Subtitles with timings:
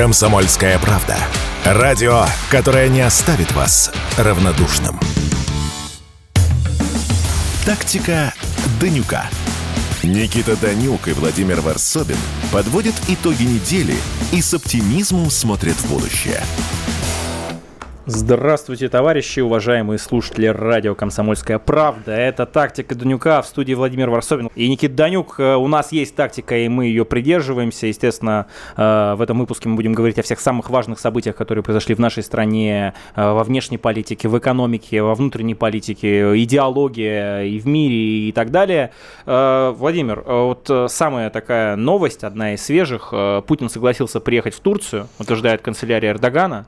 [0.00, 1.18] Комсомольская правда.
[1.62, 4.98] Радио, которое не оставит вас равнодушным.
[7.66, 8.32] Тактика
[8.80, 9.26] Данюка.
[10.02, 12.16] Никита Данюк и Владимир Варсобин
[12.50, 13.96] подводят итоги недели
[14.32, 16.42] и с оптимизмом смотрят в будущее.
[18.12, 22.10] Здравствуйте, товарищи, уважаемые слушатели радио «Комсомольская правда».
[22.10, 24.50] Это «Тактика Данюка» в студии Владимир Варсобин.
[24.56, 27.86] И Никита Данюк, э, у нас есть тактика, и мы ее придерживаемся.
[27.86, 28.46] Естественно,
[28.76, 32.00] э, в этом выпуске мы будем говорить о всех самых важных событиях, которые произошли в
[32.00, 38.28] нашей стране, э, во внешней политике, в экономике, во внутренней политике, идеологии и в мире
[38.28, 38.90] и так далее.
[39.24, 43.14] Владимир, вот самая такая новость, одна из свежих.
[43.46, 46.66] Путин согласился приехать в Турцию, утверждает канцелярия Эрдогана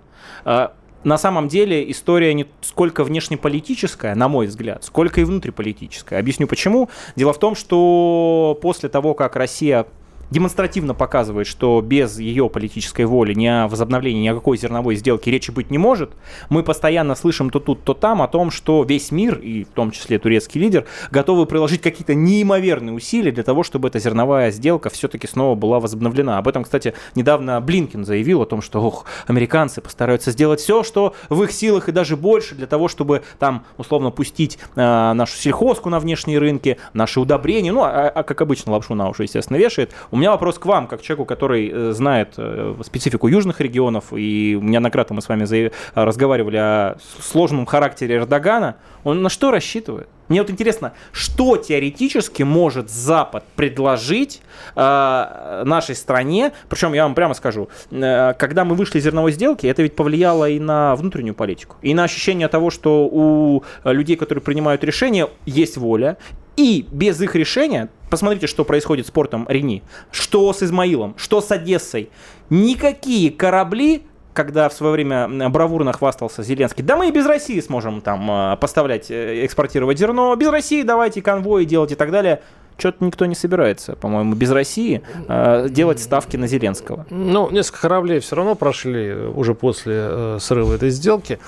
[1.05, 6.19] на самом деле история не сколько внешнеполитическая, на мой взгляд, сколько и внутриполитическая.
[6.19, 6.89] Объясню почему.
[7.17, 9.87] Дело в том, что после того, как Россия
[10.33, 15.71] демонстративно показывает, что без ее политической воли ни о возобновлении никакой зерновой сделки речи быть
[15.71, 16.11] не может.
[16.49, 19.91] Мы постоянно слышим то тут, то там о том, что весь мир, и в том
[19.91, 25.27] числе турецкий лидер, готовы приложить какие-то неимоверные усилия для того, чтобы эта зерновая сделка все-таки
[25.27, 26.39] снова была возобновлена.
[26.39, 31.15] Об этом, кстати, недавно Блинкин заявил о том, что ох, американцы постараются сделать все, что
[31.29, 35.91] в их силах и даже больше для того, чтобы там условно пустить э, нашу сельхозку
[35.91, 39.91] на внешние рынки, наши удобрения, ну, а, а как обычно лапшу на уши, естественно, вешает.
[40.11, 44.57] У меня вопрос к вам, как человеку, который э, знает э, специфику южных регионов, и
[44.63, 48.77] неоднократно мы с вами разговаривали о сложном характере Эрдогана.
[49.03, 50.09] Он на что рассчитывает?
[50.29, 54.43] Мне вот интересно, что теоретически может Запад предложить
[54.77, 56.53] э, нашей стране?
[56.69, 60.49] Причем я вам прямо скажу, э, когда мы вышли из зерновой сделки, это ведь повлияло
[60.49, 65.77] и на внутреннюю политику, и на ощущение того, что у людей, которые принимают решения, есть
[65.77, 66.17] воля,
[66.57, 71.51] и без их решения, посмотрите, что происходит с портом Рени, что с Измаилом, что с
[71.51, 72.11] Одессой,
[72.51, 74.03] никакие корабли
[74.35, 78.57] когда в свое время бравурно хвастался Зеленский, да мы и без России сможем там э,
[78.57, 82.41] поставлять, э, экспортировать зерно, без России давайте конвои делать и так далее.
[82.77, 87.07] Что-то никто не собирается, по-моему, без России э, делать ставки на Зеленского.
[87.11, 91.39] Ну, несколько кораблей все равно прошли уже после э, срыва этой сделки.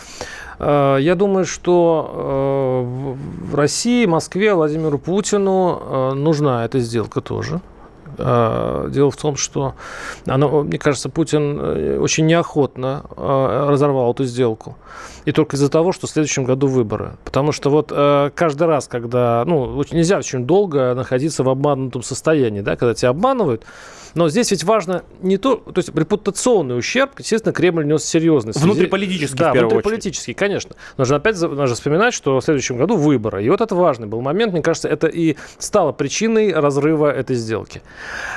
[0.58, 7.60] Э, я думаю, что э, в России, Москве, Владимиру Путину э, нужна эта сделка тоже.
[8.16, 9.74] Дело в том, что,
[10.26, 14.76] оно, мне кажется, Путин очень неохотно разорвал эту сделку.
[15.24, 17.16] И только из-за того, что в следующем году выборы.
[17.24, 19.44] Потому что вот каждый раз, когда...
[19.46, 23.62] Ну, нельзя очень долго находиться в обманутом состоянии, да, когда тебя обманывают,
[24.14, 28.52] но здесь ведь важно не то, то есть репутационный ущерб, естественно, Кремль нес серьезный.
[28.54, 30.38] Внутриполитический, да, в первую внутриполитический, очередь.
[30.38, 30.76] конечно.
[30.96, 33.44] Нужно опять нужно вспоминать, что в следующем году выборы.
[33.44, 34.52] И вот это важный был момент.
[34.52, 37.82] Мне кажется, это и стало причиной разрыва этой сделки.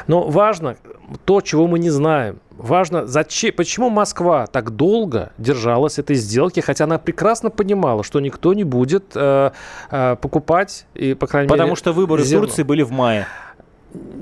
[0.08, 0.78] Но важно
[1.26, 2.40] то, чего мы не знаем.
[2.58, 8.54] Важно, зачем, почему Москва так долго держалась этой сделки, хотя она прекрасно понимала, что никто
[8.54, 9.52] не будет э,
[9.92, 12.46] э, покупать и, по крайней Потому мере, что выборы зерно.
[12.46, 13.28] в Турции были в мае.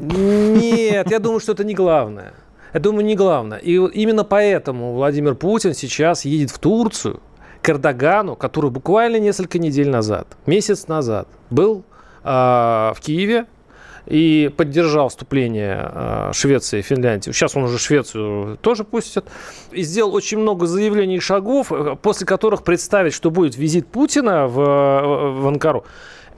[0.02, 2.34] Нет, я думаю, что это не главное.
[2.74, 3.58] Я думаю, не главное.
[3.59, 7.22] И именно поэтому Владимир Путин сейчас едет в Турцию
[7.62, 11.84] к Эрдогану, который буквально несколько недель назад, месяц назад, был
[12.24, 13.46] э, в Киеве
[14.06, 17.31] и поддержал вступление э, Швеции и Финляндии.
[17.31, 19.25] Сейчас он уже Швецию тоже пустит.
[19.72, 24.47] И сделал очень много заявлений и шагов, э, после которых представить, что будет визит Путина
[24.47, 25.85] в, э, в Анкару,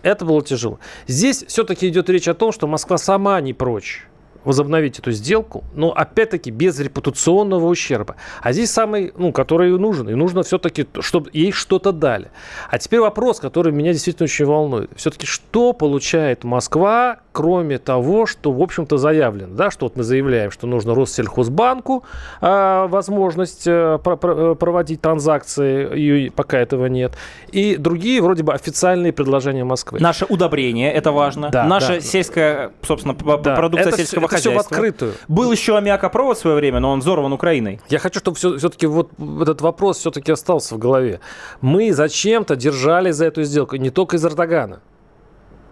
[0.03, 0.79] это было тяжело.
[1.07, 4.05] Здесь все-таки идет речь о том, что Москва сама не прочь
[4.47, 8.15] возобновить эту сделку, но опять-таки без репутационного ущерба.
[8.41, 10.09] А здесь самый, ну, который нужен.
[10.09, 12.31] И нужно все-таки, чтобы ей что-то дали.
[12.69, 14.89] А теперь вопрос, который меня действительно очень волнует.
[14.95, 19.53] Все-таки что получает Москва, кроме того, что, в общем-то, заявлено?
[19.53, 22.03] Да, что вот мы заявляем, что нужно Россельхозбанку
[22.41, 27.13] э, возможность э, про- про- проводить транзакции, ее пока этого нет.
[27.51, 29.99] И другие, вроде бы, официальные предложения Москвы.
[29.99, 31.49] Наше удобрение, это важно.
[31.49, 32.01] Да, Наша да.
[32.01, 33.55] сельская, собственно, да.
[33.55, 34.36] продукция это сельского это хозяйства.
[34.39, 35.13] Все в открытую.
[35.27, 37.79] Был еще аммиакопровод в свое время, но он взорван Украиной.
[37.89, 39.11] Я хочу, чтобы все, все-таки вот
[39.41, 41.19] этот вопрос все-таки остался в голове.
[41.61, 44.81] Мы зачем-то держали за эту сделку, не только из Эрдогана.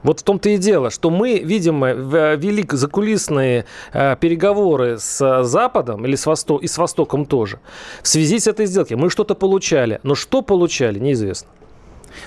[0.04, 6.16] Вот в том-то и дело, что мы, видимо, вели закулисные э, переговоры с Западом или
[6.16, 7.60] с Востоком, и с Востоком тоже.
[8.04, 11.50] В связи с этой сделкой мы что-то получали, но что получали, неизвестно.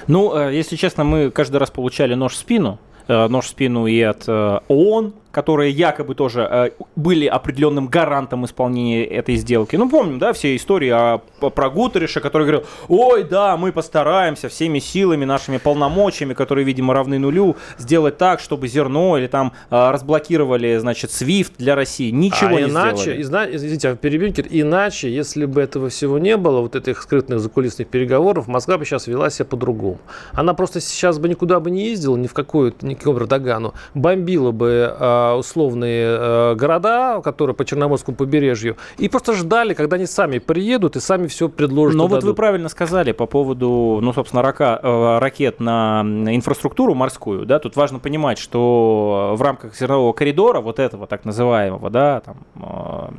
[0.09, 3.87] Ну, э, если честно, мы каждый раз получали нож в спину, Э, нож в спину
[3.87, 9.77] и от э, ООН, которые якобы тоже э, были определенным гарантом исполнения этой сделки.
[9.77, 11.19] Ну, помним, да, все истории о,
[11.51, 17.19] про Гутериша, который говорил, ой, да, мы постараемся всеми силами, нашими полномочиями, которые, видимо, равны
[17.19, 22.11] нулю, сделать так, чтобы зерно или там э, разблокировали, значит, SWIFT для России.
[22.11, 23.23] Ничего а не иначе, сделали.
[23.23, 27.89] Изна, извините, а перебинкер, иначе, если бы этого всего не было, вот этих скрытных закулисных
[27.89, 29.99] переговоров, Москва бы сейчас вела себя по-другому.
[30.33, 34.53] Она просто сейчас бы никуда бы не ездила, ни в какую, ни к Эрдогану, бомбила
[34.53, 40.39] бы э, условные э, города, которые по Черноморскому побережью, и просто ждали, когда они сами
[40.39, 41.97] приедут и сами все предложат.
[41.97, 47.47] Но вот вы правильно сказали по поводу, ну, собственно, рака, э, ракет на инфраструктуру морскую,
[47.47, 52.37] да, тут важно понимать, что в рамках зернового коридора, вот этого так называемого, да, там,
[52.57, 53.15] э,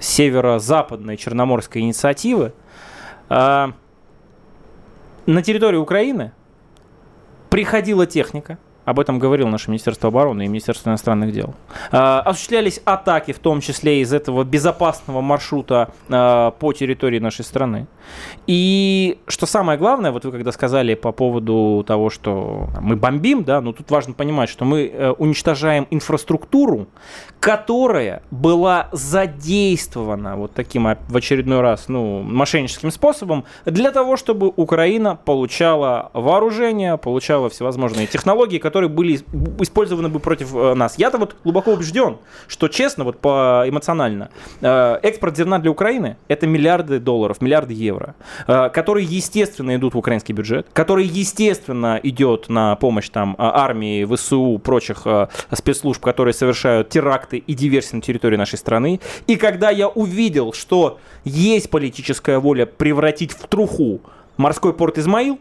[0.00, 2.52] северо-западной черноморской инициативы,
[3.28, 3.66] э,
[5.26, 6.32] на территории Украины
[7.50, 8.58] приходила техника,
[8.88, 11.54] об этом говорил наше Министерство обороны и Министерство иностранных дел.
[11.92, 17.86] Э, осуществлялись атаки, в том числе из этого безопасного маршрута э, по территории нашей страны.
[18.46, 23.60] И что самое главное, вот вы когда сказали по поводу того, что мы бомбим, да,
[23.60, 26.86] но тут важно понимать, что мы э, уничтожаем инфраструктуру,
[27.40, 34.50] которая была задействована вот таким а, в очередной раз, ну, мошенническим способом для того, чтобы
[34.56, 40.98] Украина получала вооружение, получала всевозможные технологии, которые были ис- использованы бы против э, нас.
[40.98, 44.30] Я-то вот глубоко убежден, что честно, вот по эмоционально,
[44.60, 48.14] э, экспорт зерна для Украины это миллиарды долларов, миллиарды евро,
[48.46, 54.04] э, которые естественно идут в украинский бюджет, которые естественно идет на помощь там а, армии,
[54.04, 55.06] ВСУ, прочих
[55.52, 59.00] спецслужб, которые совершают теракты и диверсии на территории нашей страны.
[59.26, 64.00] И когда я увидел, что есть политическая воля превратить в труху
[64.36, 65.38] морской порт Измаил,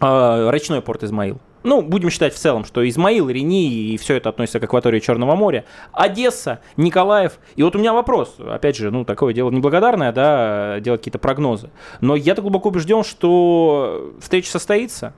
[0.00, 4.60] речной порт Измаил, ну, будем считать в целом, что Измаил, Рени и все это относится
[4.60, 7.38] к акватории Черного моря, Одесса, Николаев.
[7.56, 11.70] И вот у меня вопрос, опять же, ну, такое дело неблагодарное, да, делать какие-то прогнозы.
[12.00, 15.14] Но я-то глубоко убежден, что встреча состоится.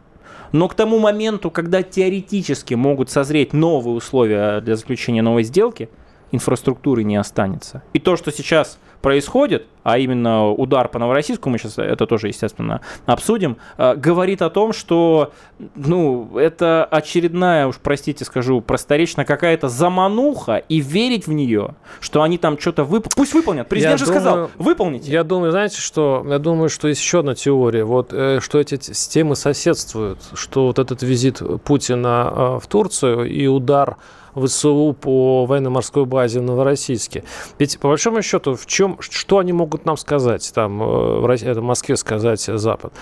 [0.52, 5.90] Но к тому моменту, когда теоретически могут созреть новые условия для заключения новой сделки,
[6.30, 7.82] инфраструктуры не останется.
[7.92, 12.80] И то, что сейчас происходит, а именно удар по Новороссийску, мы сейчас это тоже, естественно,
[13.06, 15.30] обсудим, э, говорит о том, что,
[15.76, 22.36] ну, это очередная, уж простите, скажу просторечно, какая-то замануха, и верить в нее, что они
[22.36, 23.14] там что-то выполнят.
[23.14, 23.68] Пусть выполнят.
[23.68, 25.12] Президент Я же сказал, думаю- выполните.
[25.12, 28.80] Я думаю, знаете, что я думаю, что есть еще одна теория, вот э, что эти
[28.80, 33.98] системы соседствуют, что вот этот визит Путина э, в Турцию и удар
[34.44, 37.24] ВСУ по военно-морской базе в Новороссийске.
[37.58, 40.86] Ведь по большому счету, в чем, что они могут нам сказать, там, э,
[41.20, 42.92] в России- это в Москве сказать э, Запад?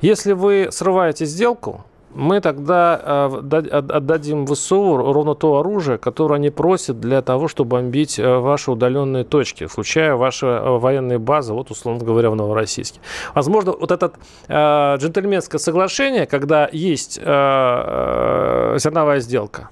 [0.00, 1.84] Если вы срываете сделку,
[2.14, 7.48] мы тогда э, да- от- отдадим ВСУ ровно то оружие, которое они просят для того,
[7.48, 12.36] чтобы бомбить э, ваши удаленные точки, включая ваши э, военные базы, вот условно говоря, в
[12.36, 13.00] Новороссийске.
[13.34, 14.12] Возможно, вот это
[14.48, 19.70] э, джентльменское соглашение, когда есть э, э, зерновая сделка,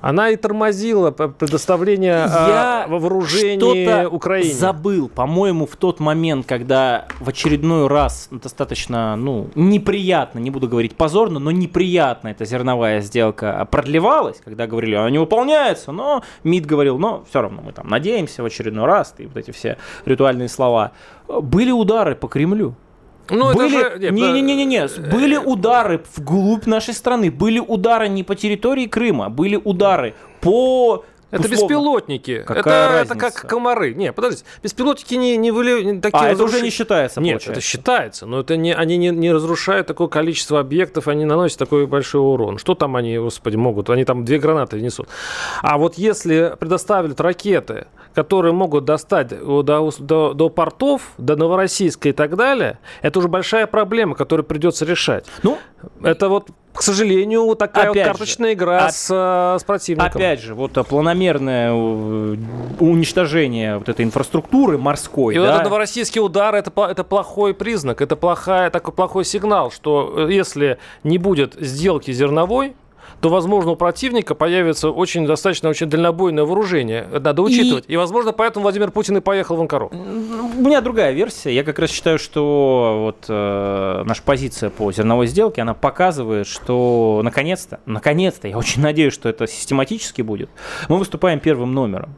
[0.00, 4.54] она и тормозила предоставление э, Я вооружений что-то Украине.
[4.54, 10.96] забыл, по-моему, в тот момент, когда в очередной раз достаточно, ну, неприятно, не буду говорить
[10.96, 16.98] позорно, но неприятно эта зерновая сделка продлевалась, когда говорили, она не выполняется, но МИД говорил,
[16.98, 20.92] но все равно мы там надеемся в очередной раз, и вот эти все ритуальные слова.
[21.26, 22.74] Были удары по Кремлю.
[23.30, 23.70] Ну, это были...
[23.70, 29.56] же- нет, Не-не-не-не, были удары вглубь нашей страны, были удары не по территории Крыма, были
[29.56, 31.04] удары по...
[31.30, 32.42] Это условно- беспилотники.
[32.46, 33.92] Какая это, это как комары.
[33.92, 34.46] Не, подождите.
[34.62, 35.82] Беспилотники не, не выли...
[35.82, 37.52] не такие А, это уже не считается, Нет, получается.
[37.52, 41.86] это считается, но это не, они не, не разрушают такое количество объектов, они наносят такой
[41.86, 42.56] большой урон.
[42.56, 43.90] Что там они, господи, могут?
[43.90, 45.08] Они там две гранаты несут.
[45.60, 47.88] А вот если предоставят ракеты,
[48.18, 53.68] которые могут достать до, до, до портов, до Новороссийска и так далее, это уже большая
[53.68, 55.24] проблема, которую придется решать.
[55.44, 55.56] Ну,
[56.02, 59.62] Это вот, к сожалению, вот такая вот Опять же, карточная игра оп- с, э, с
[59.62, 60.20] противником.
[60.20, 62.36] Опять же, вот а, планомерное э,
[62.80, 68.02] уничтожение вот этой инфраструктуры морской, И вот да, этот новороссийский удар это, это плохой признак,
[68.02, 72.74] это плохая, такой плохой сигнал, что э, если не будет сделки зерновой,
[73.20, 77.06] то, возможно, у противника появится очень достаточно очень дальнобойное вооружение.
[77.10, 77.84] Надо учитывать.
[77.88, 79.90] И, возможно, поэтому Владимир Путин и поехал в Анкару.
[79.90, 81.54] У меня другая версия.
[81.54, 87.20] Я как раз считаю, что вот э, наша позиция по зерновой сделке, она показывает, что
[87.24, 90.50] наконец-то, наконец-то, я очень надеюсь, что это систематически будет,
[90.88, 92.16] мы выступаем первым номером.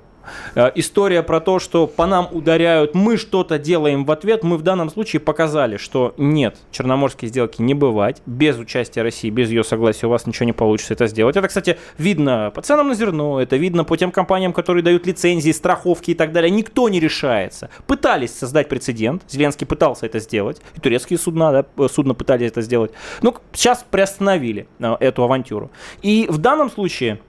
[0.54, 4.62] Э, история про то, что по нам ударяют, мы что-то делаем в ответ, мы в
[4.62, 10.06] данном случае показали, что нет, черноморские сделки не бывать, без участия России, без ее согласия
[10.06, 11.36] у вас ничего не получится это сделать.
[11.36, 15.50] Это, кстати, видно по ценам на зерно, это видно по тем компаниям, которые дают лицензии,
[15.52, 16.50] страховки и так далее.
[16.50, 17.70] Никто не решается.
[17.86, 22.92] Пытались создать прецедент, Зеленский пытался это сделать, и турецкие судна, да, судна пытались это сделать.
[23.22, 25.70] Ну, сейчас приостановили э, эту авантюру.
[26.02, 27.20] И в данном случае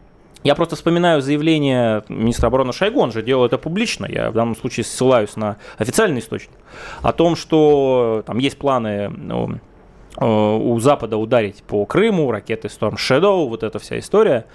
[0.43, 4.55] я просто вспоминаю заявление министра обороны Шойгу, он же делал это публично, я в данном
[4.55, 6.51] случае ссылаюсь на официальный источник,
[7.01, 9.59] о том, что там есть планы ну,
[10.17, 14.45] э, у Запада ударить по Крыму, ракеты Storm Shadow, вот эта вся история.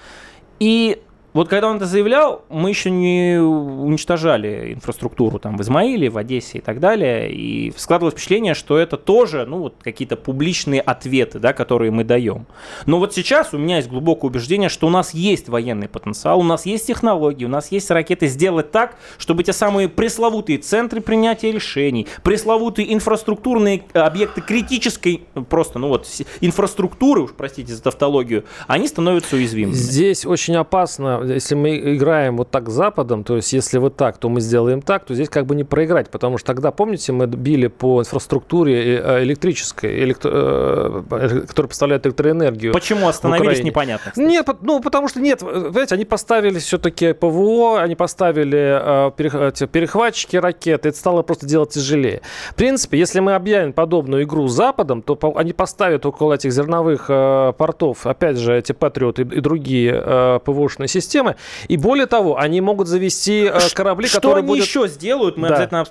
[0.59, 1.03] И
[1.37, 6.59] вот когда он это заявлял, мы еще не уничтожали инфраструктуру там в Измаиле, в Одессе
[6.59, 7.31] и так далее.
[7.31, 12.47] И складывалось впечатление, что это тоже ну, вот какие-то публичные ответы, да, которые мы даем.
[12.87, 16.43] Но вот сейчас у меня есть глубокое убеждение, что у нас есть военный потенциал, у
[16.43, 21.53] нас есть технологии, у нас есть ракеты сделать так, чтобы те самые пресловутые центры принятия
[21.53, 26.09] решений, пресловутые инфраструктурные объекты критической просто, ну вот,
[26.41, 29.75] инфраструктуры, уж простите за тавтологию, они становятся уязвимыми.
[29.75, 34.19] Здесь очень опасно если мы играем вот так с Западом, то есть если вот так,
[34.19, 37.27] то мы сделаем так, то здесь как бы не проиграть, потому что тогда, помните, мы
[37.27, 40.31] били по инфраструктуре э, электрической, электро...
[40.33, 42.73] Э, которая поставляет электроэнергию.
[42.73, 44.11] Почему остановились, непонятно.
[44.11, 44.27] Кстати.
[44.27, 50.91] Нет, ну потому что нет, знаете, они поставили все-таки ПВО, они поставили э, перехватчики ракеты,
[50.91, 52.23] это стало просто делать тяжелее.
[52.51, 57.07] В принципе, если мы объявим подобную игру с Западом, то они поставят около этих зерновых
[57.07, 61.37] портов, опять же, эти Патриоты и другие ПВОшные системы, системы.
[61.69, 64.67] И более того, они могут завести э, корабли, что которые они будут...
[64.67, 65.55] еще сделают, мы да.
[65.55, 65.87] обязательно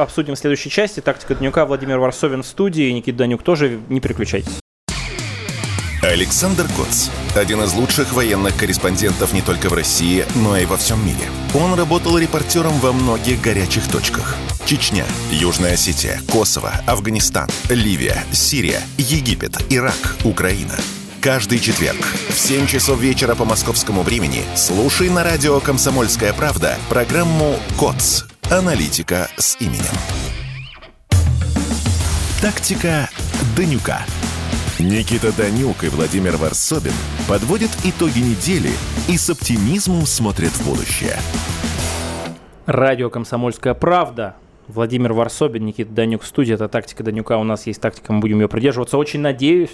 [0.00, 1.00] обсудим в следующей части.
[1.00, 3.80] Тактика Днюка, Владимир Варсовин в студии, Никита Данюк тоже.
[3.88, 4.60] Не переключайтесь.
[6.02, 7.08] Александр Коц.
[7.34, 11.24] Один из лучших военных корреспондентов не только в России, но и во всем мире.
[11.54, 14.36] Он работал репортером во многих горячих точках.
[14.66, 20.74] Чечня, Южная Осетия, Косово, Афганистан, Ливия, Сирия, Египет, Ирак, Украина–
[21.24, 27.56] Каждый четверг в 7 часов вечера по московскому времени слушай на радио «Комсомольская правда» программу
[27.80, 28.26] «КОЦ.
[28.50, 29.94] Аналитика с именем».
[32.42, 33.08] Тактика
[33.56, 34.00] Данюка.
[34.78, 36.92] Никита Данюк и Владимир Варсобин
[37.26, 38.72] подводят итоги недели
[39.08, 41.16] и с оптимизмом смотрят в будущее.
[42.66, 44.36] Радио «Комсомольская правда».
[44.68, 46.52] Владимир Варсобин, Никита Данюк в студии.
[46.52, 47.38] Это тактика Данюка.
[47.38, 48.98] У нас есть тактика, мы будем ее придерживаться.
[48.98, 49.70] Очень надеюсь,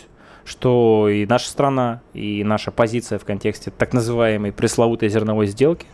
[0.51, 5.87] что и наша страна, и наша позиция в контексте так называемой пресловутой зерновой сделки,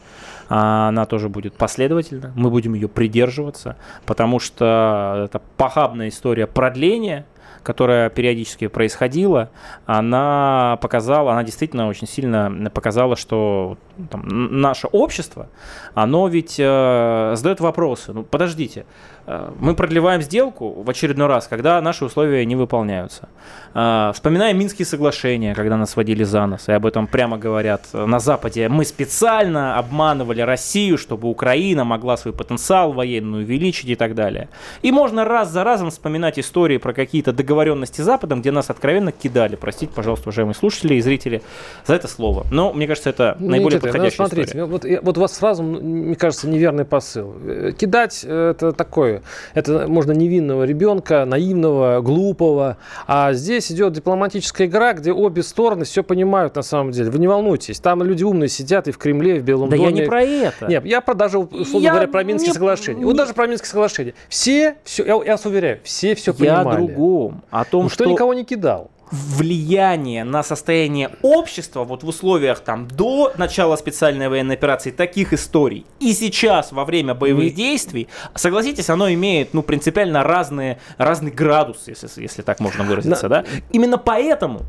[0.49, 7.27] она тоже будет последовательна, мы будем ее придерживаться, потому что это похабная история продления
[7.67, 9.51] которая периодически происходила,
[9.87, 13.77] она показала, она действительно очень сильно показала, что
[14.09, 14.23] там,
[14.61, 15.49] наше общество,
[15.93, 18.13] оно ведь э, задает вопросы.
[18.13, 18.87] Ну, подождите,
[19.27, 23.29] э, мы продлеваем сделку в очередной раз, когда наши условия не выполняются.
[23.77, 28.19] Э, вспоминаем Минские соглашения, когда нас водили за нос, и об этом прямо говорят на
[28.21, 28.69] Западе.
[28.71, 34.49] Мы специально обманывали Россию, чтобы Украина могла свой потенциал военный увеличить и так далее.
[34.81, 39.13] И можно раз за разом вспоминать истории про какие-то договоренности с Западом, где нас откровенно
[39.13, 39.57] кидали.
[39.57, 41.43] Простите, пожалуйста, уважаемые слушатели и зрители,
[41.85, 42.47] за это слово.
[42.51, 44.65] Но мне кажется, это ну, наиболее подходящая ну, смотрите, история.
[44.65, 47.35] Вот, вот у вас сразу, мне кажется, неверный посыл.
[47.45, 54.93] Э, кидать это такое, это можно невинного ребенка, наивного, глупого, а здесь идет дипломатическая игра,
[54.93, 57.11] где обе стороны все понимают на самом деле.
[57.11, 59.91] Вы не волнуйтесь, там люди умные сидят и в Кремле, и в Белом да доме.
[59.91, 60.67] Да я не про это.
[60.67, 62.55] Нет, я про даже, условно я говоря, про Минские не...
[62.55, 62.99] соглашения.
[62.99, 63.05] Не...
[63.05, 64.15] Вот даже про Минские соглашения.
[64.29, 66.67] Все, все я, я вас уверяю, все все я понимали.
[66.67, 67.43] Я о другом.
[67.51, 68.05] О том, ну, что...
[68.05, 74.55] никого не кидал влияние на состояние общества вот в условиях там до начала специальной военной
[74.55, 77.57] операции таких историй и сейчас во время боевых mm.
[77.57, 83.43] действий, согласитесь, оно имеет ну принципиально разные разный градус, если если так можно выразиться, да.
[83.43, 83.49] да?
[83.71, 84.63] Именно поэтому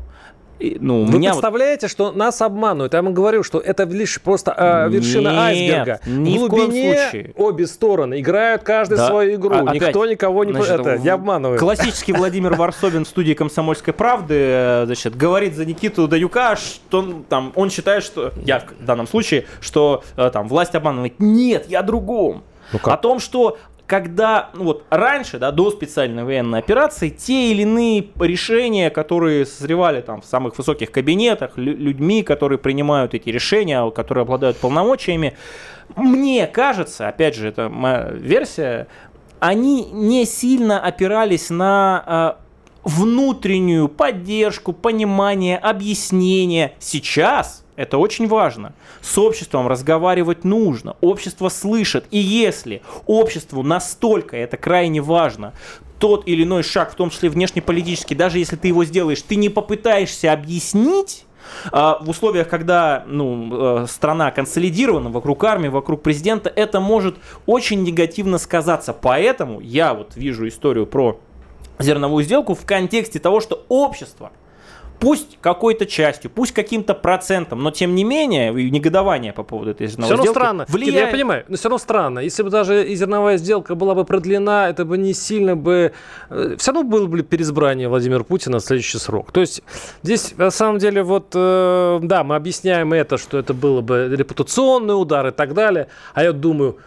[0.60, 1.90] ну, Вы меня представляете, вот...
[1.90, 2.92] что нас обманывают?
[2.94, 6.00] Я вам говорю, что это лишь просто э, вершина Нет, айсберга.
[6.06, 7.32] Ни в глубине в случае.
[7.36, 9.06] обе стороны играют каждый да.
[9.06, 9.54] свою игру.
[9.54, 11.60] А, Никто опять, никого не, значит, это, не обманывает.
[11.60, 17.24] Классический Владимир Варсобин в студии «Комсомольской правды» э, значит, говорит за Никиту Даюка, что он,
[17.28, 21.14] там, он считает, что, я в данном случае, что э, там, власть обманывает.
[21.18, 22.42] Нет, я другом.
[22.72, 23.58] Ну О том, что
[23.88, 30.02] когда ну вот раньше, да, до специальной военной операции, те или иные решения, которые созревали
[30.02, 35.36] там в самых высоких кабинетах, людьми, которые принимают эти решения, которые обладают полномочиями,
[35.96, 38.88] мне кажется, опять же, это моя версия,
[39.40, 42.42] они не сильно опирались на э,
[42.84, 46.74] внутреннюю поддержку, понимание, объяснение.
[46.78, 48.72] Сейчас это очень важно.
[49.00, 50.96] С обществом разговаривать нужно.
[51.00, 52.06] Общество слышит.
[52.10, 55.52] И если обществу настолько это крайне важно,
[56.00, 59.48] тот или иной шаг, в том числе внешнеполитический, даже если ты его сделаешь, ты не
[59.48, 61.24] попытаешься объяснить,
[61.70, 67.16] а, в условиях, когда ну, э, страна консолидирована вокруг армии, вокруг президента, это может
[67.46, 68.92] очень негативно сказаться.
[68.92, 71.20] Поэтому я вот вижу историю про
[71.78, 74.32] зерновую сделку в контексте того, что общество–
[75.00, 80.14] пусть какой-то частью, пусть каким-то процентом, но тем не менее, негодование по поводу этой зерновой
[80.14, 80.66] все сделки странно.
[80.68, 81.06] влияет...
[81.06, 82.18] Я понимаю, но все равно странно.
[82.20, 85.92] Если бы даже и зерновая сделка была бы продлена, это бы не сильно бы...
[86.30, 89.32] Э, все равно было бы переизбрание Владимира Путина на следующий срок.
[89.32, 89.62] То есть
[90.02, 95.00] здесь, на самом деле, вот, э, да, мы объясняем это, что это было бы репутационный
[95.00, 96.78] удар и так далее, а я думаю,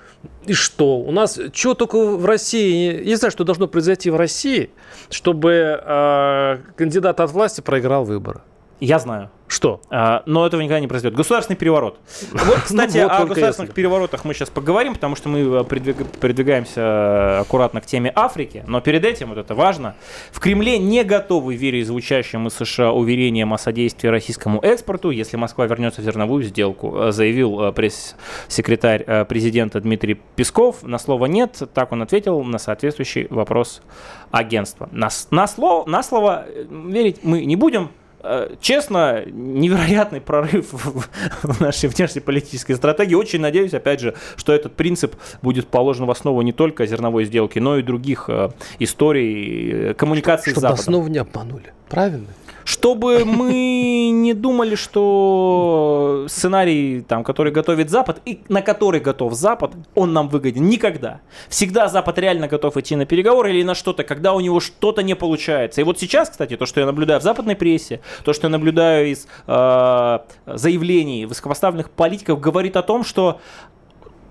[0.45, 0.97] и что?
[0.97, 4.71] У нас что только в России, я не знаю, что должно произойти в России,
[5.09, 8.41] чтобы э, кандидат от власти проиграл выборы.
[8.81, 9.29] Я знаю.
[9.47, 9.79] Что?
[9.91, 11.15] А, но этого никогда не произойдет.
[11.15, 11.99] Государственный переворот.
[12.31, 13.75] Вот, кстати, ну, вот о государственных если.
[13.75, 18.63] переворотах мы сейчас поговорим, потому что мы э, передвигаемся э, аккуратно к теме Африки.
[18.65, 19.95] Но перед этим, вот это важно,
[20.31, 25.67] в Кремле не готовы верить звучащим из США уверениям о содействии российскому экспорту, если Москва
[25.67, 30.81] вернется в зерновую сделку, э, заявил пресс-секретарь президента Дмитрий Песков.
[30.81, 33.83] На слово «нет», так он ответил на соответствующий вопрос
[34.31, 34.89] агентства.
[34.91, 37.91] На, на, слово, на слово верить мы не будем,
[38.61, 43.15] честно, невероятный прорыв в нашей внешнеполитической стратегии.
[43.15, 47.59] Очень надеюсь, опять же, что этот принцип будет положен в основу не только зерновой сделки,
[47.59, 48.49] но и других э,
[48.79, 50.79] историй э, коммуникации Чтобы с Западом.
[50.79, 51.73] основу не обманули.
[51.91, 52.27] Правильно?
[52.63, 59.73] чтобы мы не думали, что сценарий, там, который готовит Запад, и на который готов Запад,
[59.95, 60.67] он нам выгоден.
[60.67, 61.21] Никогда.
[61.49, 65.15] Всегда Запад реально готов идти на переговоры или на что-то, когда у него что-то не
[65.15, 65.81] получается.
[65.81, 69.11] И вот сейчас, кстати, то, что я наблюдаю в западной прессе, то, что я наблюдаю
[69.11, 73.41] из э, заявлений высокопоставленных политиков, говорит о том, что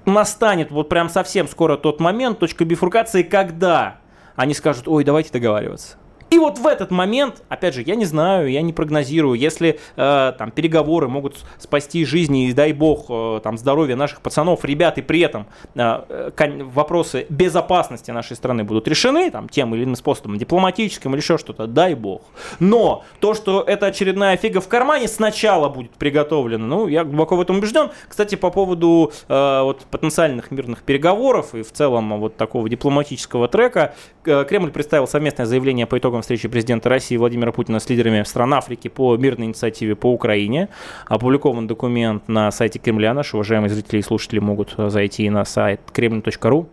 [0.06, 3.98] настанет вот прям совсем скоро тот момент, точка бифуркации, когда
[4.36, 5.99] они скажут, ой, давайте договариваться.
[6.30, 10.32] И вот в этот момент, опять же, я не знаю, я не прогнозирую, если э,
[10.38, 15.02] там переговоры могут спасти жизни и дай бог э, там здоровье наших пацанов, ребят, и
[15.02, 16.30] при этом э,
[16.72, 21.66] вопросы безопасности нашей страны будут решены там тем или иным способом, дипломатическим или еще что-то,
[21.66, 22.22] дай бог.
[22.60, 27.40] Но то, что это очередная фига в кармане сначала будет приготовлена, ну, я глубоко в
[27.40, 27.90] этом убежден.
[28.08, 33.94] Кстати, по поводу э, вот потенциальных мирных переговоров и в целом вот такого дипломатического трека,
[34.19, 38.54] э, Кремль представил совместное заявление по итогам встречи президента России Владимира Путина с лидерами стран
[38.54, 40.68] Африки по мирной инициативе по Украине.
[41.06, 43.14] Опубликован документ на сайте Кремля.
[43.14, 46.66] Наши уважаемые зрители и слушатели могут зайти на сайт kremlin.ru,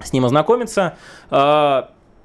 [0.00, 0.96] с ним ознакомиться.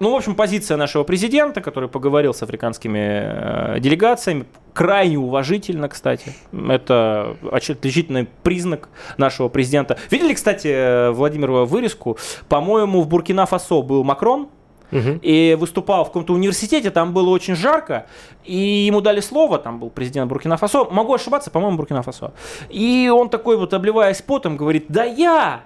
[0.04, 6.34] Ну, в общем, позиция нашего президента, который поговорил с африканскими э, делегациями, крайне уважительно, кстати.
[6.52, 9.98] Это отличительный признак нашего президента.
[10.12, 12.18] Видели, кстати, э, Владимирову вырезку?
[12.50, 14.50] По-моему, в Буркина-Фасо был Макрон,
[14.92, 15.20] угу.
[15.22, 18.06] и выступал в каком-то университете, там было очень жарко,
[18.44, 22.34] и ему дали слово, там был президент Буркина-Фасо, могу ошибаться, по-моему, Буркина-Фасо.
[22.70, 25.64] И он такой вот, обливаясь потом, говорит, да я,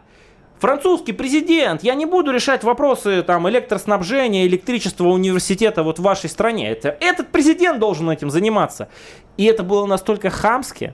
[0.59, 6.69] французский президент, я не буду решать вопросы там электроснабжения, электричества университета вот в вашей стране.
[6.71, 8.89] Это, этот президент должен этим заниматься.
[9.37, 10.93] И это было настолько хамски,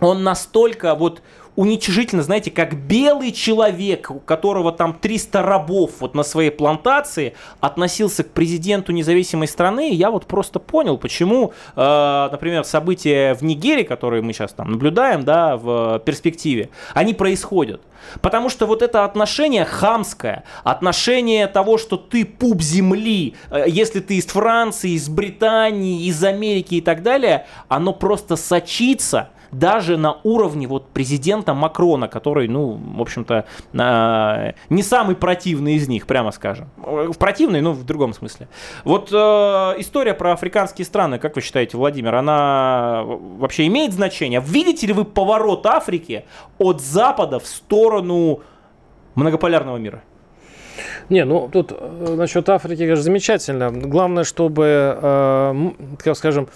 [0.00, 1.22] он настолько вот
[1.56, 8.22] уничижительно, знаете, как белый человек, у которого там 300 рабов вот на своей плантации, относился
[8.22, 14.22] к президенту независимой страны, я вот просто понял, почему, э, например, события в Нигерии, которые
[14.22, 17.80] мы сейчас там наблюдаем, да, в перспективе, они происходят.
[18.20, 24.16] Потому что вот это отношение хамское, отношение того, что ты пуп земли, э, если ты
[24.16, 30.66] из Франции, из Британии, из Америки и так далее, оно просто сочится даже на уровне
[30.66, 36.68] вот президента Макрона, который, ну, в общем-то, э, не самый противный из них, прямо скажем.
[37.18, 38.48] Противный, но в другом смысле.
[38.84, 39.16] Вот э,
[39.78, 44.42] история про африканские страны, как вы считаете, Владимир, она вообще имеет значение?
[44.44, 46.24] Видите ли вы поворот Африки
[46.58, 48.40] от Запада в сторону
[49.14, 50.02] многополярного мира?
[51.08, 53.70] Не, ну тут э, насчет Африки, конечно, замечательно.
[53.70, 56.48] Главное, чтобы, э, как скажем,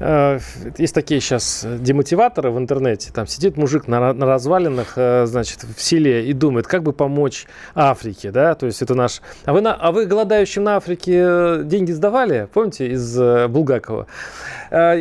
[0.00, 0.38] э,
[0.78, 3.10] есть такие сейчас демотиваторы в интернете.
[3.12, 7.46] Там сидит мужик на, на развалинах, э, значит, в селе и думает, как бы помочь
[7.74, 8.54] Африке, да?
[8.54, 9.20] То есть это наш.
[9.44, 12.48] А вы на, а вы голодающим на Африке э, деньги сдавали?
[12.52, 14.06] Помните из э, Булгакова?
[14.70, 15.00] Э,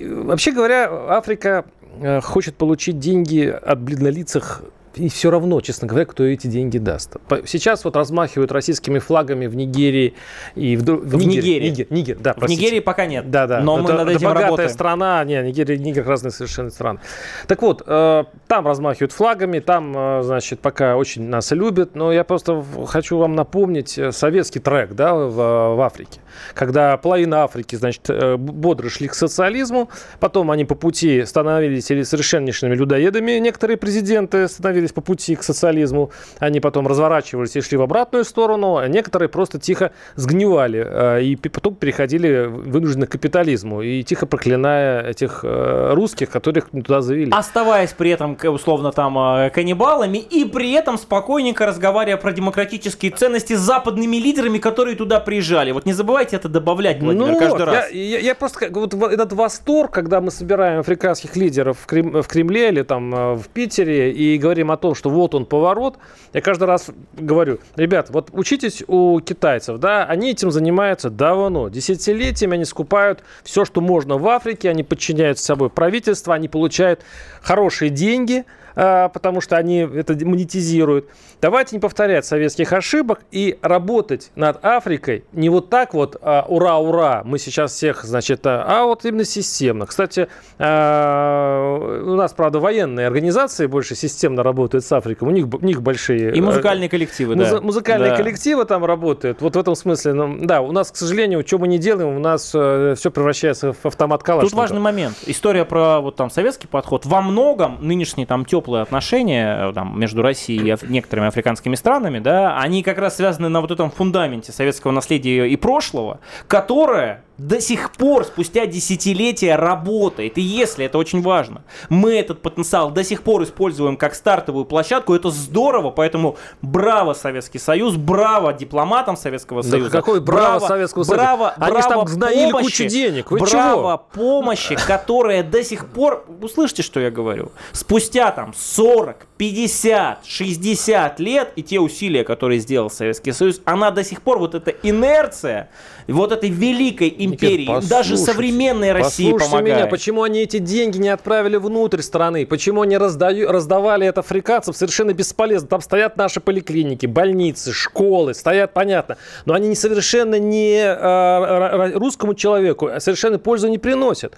[0.00, 1.64] вообще говоря, Африка
[2.00, 4.62] э, хочет получить деньги от бледнолицых
[4.96, 7.16] и все равно, честно говоря, кто эти деньги даст.
[7.46, 10.14] Сейчас вот размахивают российскими флагами в Нигерии
[10.54, 11.70] и в, в, в Нигерии.
[11.70, 13.30] Нигер, Нигер, да, в Нигерии пока нет.
[13.30, 13.60] Да, да.
[13.60, 14.70] Но это, мы над этим богатая работаем.
[14.70, 17.00] страна, не, Нигерия, Нигер разные совершенно страны.
[17.46, 22.24] Так вот, э, там размахивают флагами, там, э, значит, пока очень нас любят, но я
[22.24, 26.20] просто хочу вам напомнить э, советский трек, да, в, в Африке,
[26.54, 29.88] когда половина Африки, значит, э, бодро шли к социализму,
[30.20, 36.10] потом они по пути становились или совершеннейшими людоедами, некоторые президенты становились по пути к социализму,
[36.38, 41.36] они потом разворачивались и шли в обратную сторону, а некоторые просто тихо сгнивали э, и
[41.36, 47.30] потом переходили вынужденно к капитализму и тихо проклиная этих э, русских, которых туда завели.
[47.32, 53.54] Оставаясь при этом, условно, там э, каннибалами и при этом спокойненько разговаривая про демократические ценности
[53.54, 55.72] с западными лидерами, которые туда приезжали.
[55.72, 57.90] Вот не забывайте это добавлять, Владимир, ну, каждый раз.
[57.90, 62.26] Я, я, я просто вот этот восторг, когда мы собираем африканских лидеров в, Крем, в
[62.26, 65.98] Кремле или там в Питере и говорим о том, что вот он поворот,
[66.32, 72.54] я каждый раз говорю, ребят, вот учитесь у китайцев, да, они этим занимаются давно, десятилетиями
[72.54, 77.00] они скупают все, что можно в Африке, они подчиняют собой правительство, они получают
[77.42, 81.08] хорошие деньги, потому что они это монетизируют.
[81.40, 86.16] Давайте не повторять советских ошибок и работать над Африкой не вот так вот
[86.48, 89.86] ура-ура, мы сейчас всех, значит, а, а вот именно системно.
[89.86, 95.64] Кстати, а, у нас, правда, военные организации больше системно работают с Африкой, у них, у
[95.64, 96.34] них большие...
[96.34, 97.60] И музыкальные коллективы, музы, да.
[97.60, 98.16] Музыкальные да.
[98.16, 99.40] коллективы там работают.
[99.40, 102.20] Вот в этом смысле, ну, да, у нас, к сожалению, что мы не делаем, у
[102.20, 104.50] нас э, все превращается в автомат Калашникова.
[104.50, 105.16] Тут важный момент.
[105.26, 107.06] История про вот там советский подход.
[107.06, 112.82] Во многом нынешний там теплые отношения там, между Россией и некоторыми африканскими странами, да, они
[112.82, 118.24] как раз связаны на вот этом фундаменте советского наследия и прошлого, которое до сих пор,
[118.24, 120.38] спустя десятилетия, работает.
[120.38, 125.14] И если, это очень важно, мы этот потенциал до сих пор используем как стартовую площадку,
[125.14, 129.90] это здорово, поэтому браво Советский Союз, браво дипломатам Советского да Союза.
[129.90, 131.22] какой браво, браво Советского Союза?
[131.22, 133.30] Браво, Они браво там гноили помощи, кучу денег.
[133.30, 134.08] Вы браво чего?
[134.12, 141.52] помощи, которая до сих пор, услышите, что я говорю, спустя там 40, 50, 60 лет
[141.56, 145.70] и те усилия, которые сделал Советский Союз, она до сих пор, вот эта инерция,
[146.06, 149.64] вот этой великой империи, Никит, даже современной России помогает.
[149.64, 152.46] меня, почему они эти деньги не отправили внутрь страны?
[152.46, 155.68] Почему они раздаю, раздавали это африканцам совершенно бесполезно?
[155.68, 159.16] Там стоят наши поликлиники, больницы, школы, стоят, понятно.
[159.44, 164.34] Но они не совершенно не э, русскому человеку а совершенно пользу не приносят.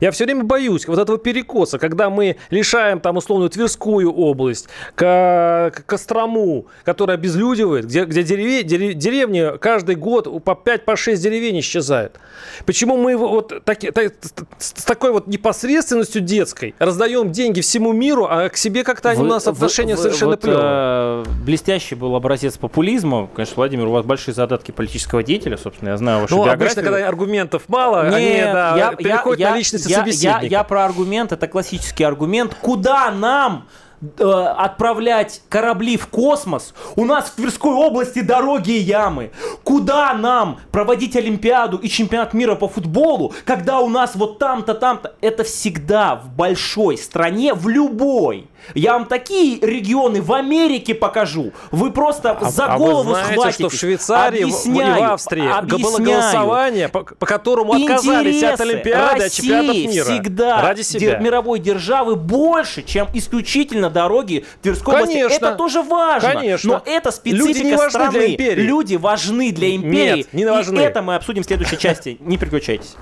[0.00, 5.72] Я все время боюсь вот этого перекоса, когда мы лишаем там условную Тверскую область, к,
[5.74, 12.18] к Кострому, которая обезлюдивает, где, где дереве, деревни каждый год по 5-6 по деревень исчезают.
[12.66, 14.12] Почему мы вот так, так,
[14.58, 19.24] с такой вот непосредственностью детской раздаем деньги всему миру, а к себе как-то они у
[19.24, 20.62] нас отношения вы, совершенно вот, плевые?
[20.62, 23.28] Э, блестящий был образец популизма.
[23.34, 26.66] Конечно, Владимир, у вас большие задатки политического деятеля, собственно, я знаю вашу ну, биографию.
[26.66, 30.44] обычно, когда аргументов мало, Нет, они да, я, переходят я, на личности я, собеседника.
[30.44, 32.54] Я, я про аргумент, это классический аргумент.
[32.60, 33.66] Куда нам
[34.00, 36.74] э, отправлять корабли в космос.
[36.96, 39.32] У нас в Тверской области дороги и ямы.
[39.64, 45.14] Куда нам проводить Олимпиаду и чемпионат мира по футболу, когда у нас вот там-то, там-то.
[45.20, 48.48] Это всегда в большой стране, в любой.
[48.74, 51.52] Я вам такие регионы в Америке покажу.
[51.70, 53.54] Вы просто а, за голову а вы знаете, схватитесь.
[53.54, 55.96] что в Швейцарии объясняю, и в Австрии объясняю.
[55.96, 60.04] было голосование, по, по которому отказались от Олимпиады, от чемпионатов мира.
[60.04, 61.18] всегда ради себя.
[61.18, 65.24] мировой державы больше, чем исключительно дороги Тверской Конечно.
[65.24, 65.36] области.
[65.36, 66.32] Это тоже важно.
[66.32, 66.72] Конечно.
[66.74, 68.12] Но это специфика Люди не важны страны.
[68.12, 68.62] для империи.
[68.62, 70.16] Люди важны для империи.
[70.18, 70.80] Нет, не важны.
[70.80, 72.16] И это мы обсудим в следующей части.
[72.20, 72.96] Не переключайтесь.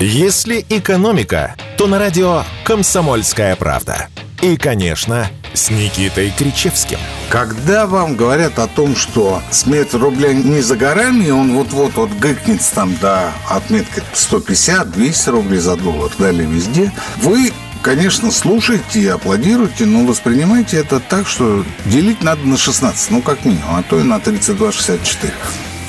[0.00, 4.08] Если экономика, то на радио «Комсомольская правда».
[4.44, 6.98] И, конечно, с Никитой Кричевским.
[7.30, 12.74] Когда вам говорят о том, что смерть рубля не за горами, он вот-вот вот гыкнется
[12.74, 20.04] там до отметки 150-200 рублей за доллар, далее везде, вы конечно, слушайте и аплодируйте, но
[20.04, 24.18] воспринимайте это так, что делить надо на 16, ну, как минимум, а то и на
[24.18, 25.32] 32,64.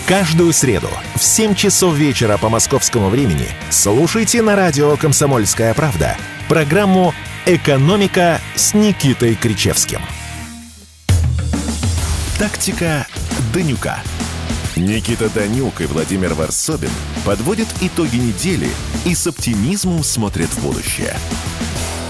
[0.07, 6.15] Каждую среду в 7 часов вечера по московскому времени слушайте на радио «Комсомольская правда»
[6.47, 7.13] программу
[7.47, 9.99] «Экономика» с Никитой Кричевским.
[12.39, 13.05] Тактика
[13.53, 13.99] Данюка.
[14.75, 16.89] Никита Данюк и Владимир Варсобин
[17.23, 18.67] подводят итоги недели
[19.05, 21.15] и с оптимизмом смотрят в будущее.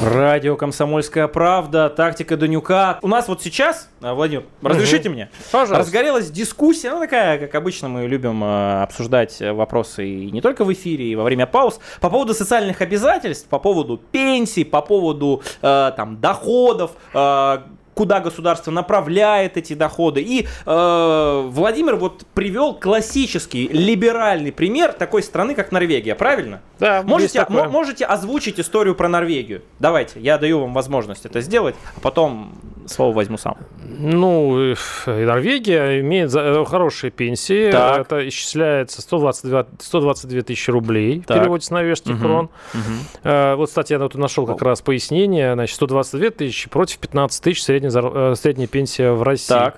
[0.04, 3.00] Радио «Комсомольская правда», тактика Данюка.
[3.02, 5.16] У нас вот сейчас, а, Владимир, разрешите Угу.
[5.16, 5.30] мне?
[5.52, 5.78] Пожалуйста.
[5.78, 10.74] Разгорелась дискуссия, ну такая, как обычно мы любим э, обсуждать вопросы и не только в
[10.74, 15.92] эфире, и во время пауз, по поводу социальных обязательств, по поводу пенсий, по поводу э,
[15.96, 17.58] там доходов, э,
[17.96, 20.22] куда государство направляет эти доходы.
[20.22, 26.62] И э, Владимир вот привел классический либеральный пример такой страны, как Норвегия, правильно?
[26.80, 29.64] Да, можете, можете озвучить историю про Норвегию?
[29.80, 32.54] Давайте, я даю вам возможность это сделать, а потом
[32.88, 33.58] слово возьму сам.
[33.82, 37.72] Ну, Норвегия имеет э, хорошие пенсии.
[37.72, 38.02] Так.
[38.02, 41.38] Это исчисляется 122, 122 тысячи рублей так.
[41.38, 42.22] в переводе с норвежских угу.
[42.22, 42.50] крон.
[42.74, 43.56] Угу.
[43.56, 45.54] Вот, кстати, я тут нашел как раз пояснение.
[45.54, 49.54] Значит, 122 тысячи против 15 тысяч средняя, э, средняя пенсия в России.
[49.54, 49.78] Так.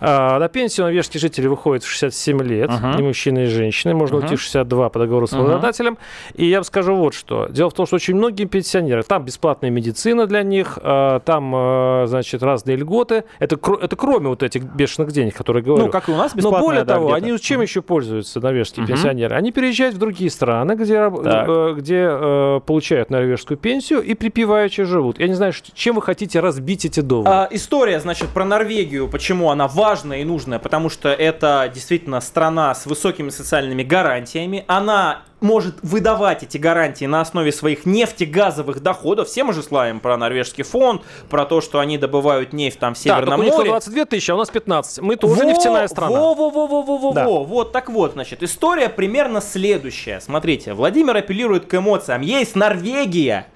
[0.00, 2.98] А, на пенсию норвежские жители выходят в 67 лет, uh-huh.
[2.98, 3.94] и мужчины, и женщины.
[3.94, 4.22] Можно uh-huh.
[4.22, 5.94] уйти в 62 по договору с работодателем.
[5.94, 6.36] Uh-huh.
[6.36, 7.48] И я вам скажу вот что.
[7.50, 12.04] Дело в том, что очень многие пенсионеры, там бесплатная медицина для них, а, там, а,
[12.06, 13.24] значит, разные льготы.
[13.38, 15.86] Это, это кроме вот этих бешеных денег, которые говорю.
[15.86, 18.84] Ну, как и у нас бесплатная, Но более да, того, они чем еще пользуются, норвежские
[18.84, 18.88] uh-huh.
[18.88, 19.36] пенсионеры?
[19.36, 25.18] Они переезжают в другие страны, где, э, где э, получают норвежскую пенсию и припеваючи живут.
[25.18, 27.29] Я не знаю, чем вы хотите разбить эти доводы.
[27.30, 32.74] А, история, значит, про Норвегию, почему она важная и нужная, потому что это действительно страна
[32.74, 34.64] с высокими социальными гарантиями.
[34.66, 39.28] Она может выдавать эти гарантии на основе своих нефтегазовых доходов.
[39.28, 42.98] Все мы же славим про норвежский фонд, про то, что они добывают нефть там в
[42.98, 43.70] Северном так, море.
[43.70, 44.98] у них 122 тысячи, а у нас 15.
[45.00, 46.18] Мы тоже во, нефтяная страна.
[46.18, 47.12] Во-во-во-во-во-во.
[47.12, 47.26] Да.
[47.26, 50.20] Вот, так вот, значит, история примерно следующая.
[50.20, 52.22] Смотрите, Владимир апеллирует к эмоциям.
[52.22, 53.46] Есть Норвегия,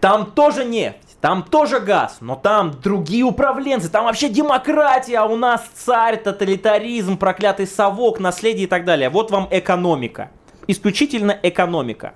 [0.00, 0.98] там тоже нефть.
[1.24, 7.16] Там тоже газ, но там другие управленцы, там вообще демократия, а у нас царь, тоталитаризм,
[7.16, 9.08] проклятый совок, наследие и так далее.
[9.08, 10.30] Вот вам экономика.
[10.66, 12.12] Исключительно экономика.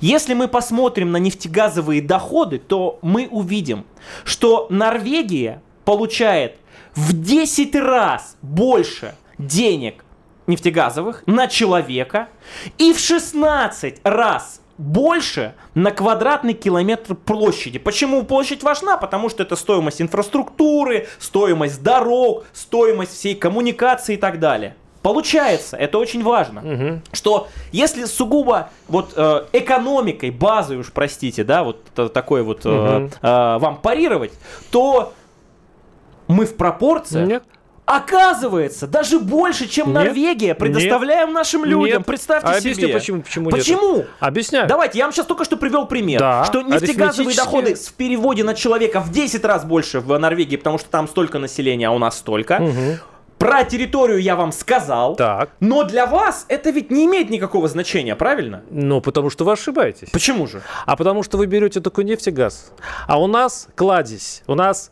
[0.00, 3.86] Если мы посмотрим на нефтегазовые доходы, то мы увидим,
[4.22, 6.58] что Норвегия получает
[6.94, 10.04] в 10 раз больше денег
[10.46, 12.28] нефтегазовых на человека
[12.78, 17.78] и в 16 раз больше на квадратный километр площади.
[17.78, 18.96] Почему площадь важна?
[18.96, 24.76] Потому что это стоимость инфраструктуры, стоимость дорог, стоимость всей коммуникации и так далее.
[25.02, 27.00] Получается, это очень важно, угу.
[27.12, 31.84] что если сугубо вот э, экономикой, базой уж простите, да, вот
[32.14, 32.74] такой вот угу.
[32.74, 34.32] э, э, вам парировать,
[34.70, 35.12] то
[36.26, 37.44] мы в пропорциях Нет.
[37.86, 41.98] Оказывается, даже больше, чем нет, Норвегия, предоставляем нет, нашим людям.
[41.98, 42.06] Нет.
[42.06, 42.94] Представьте а объясню, себе.
[42.94, 43.96] почему, почему Почему?
[43.98, 44.08] Нет.
[44.20, 44.66] Объясняю.
[44.66, 46.18] Давайте, я вам сейчас только что привел пример.
[46.18, 46.44] Да.
[46.46, 50.88] Что нефтегазовые доходы в переводе на человека в 10 раз больше в Норвегии, потому что
[50.88, 52.58] там столько населения, а у нас столько.
[52.62, 52.98] Угу.
[53.38, 55.16] Про территорию я вам сказал.
[55.16, 55.50] Так.
[55.60, 58.62] Но для вас это ведь не имеет никакого значения, правильно?
[58.70, 60.08] Ну, потому что вы ошибаетесь.
[60.10, 60.62] Почему же?
[60.86, 62.72] А потому что вы берете только нефть и газ.
[63.06, 64.90] А у нас кладезь, у нас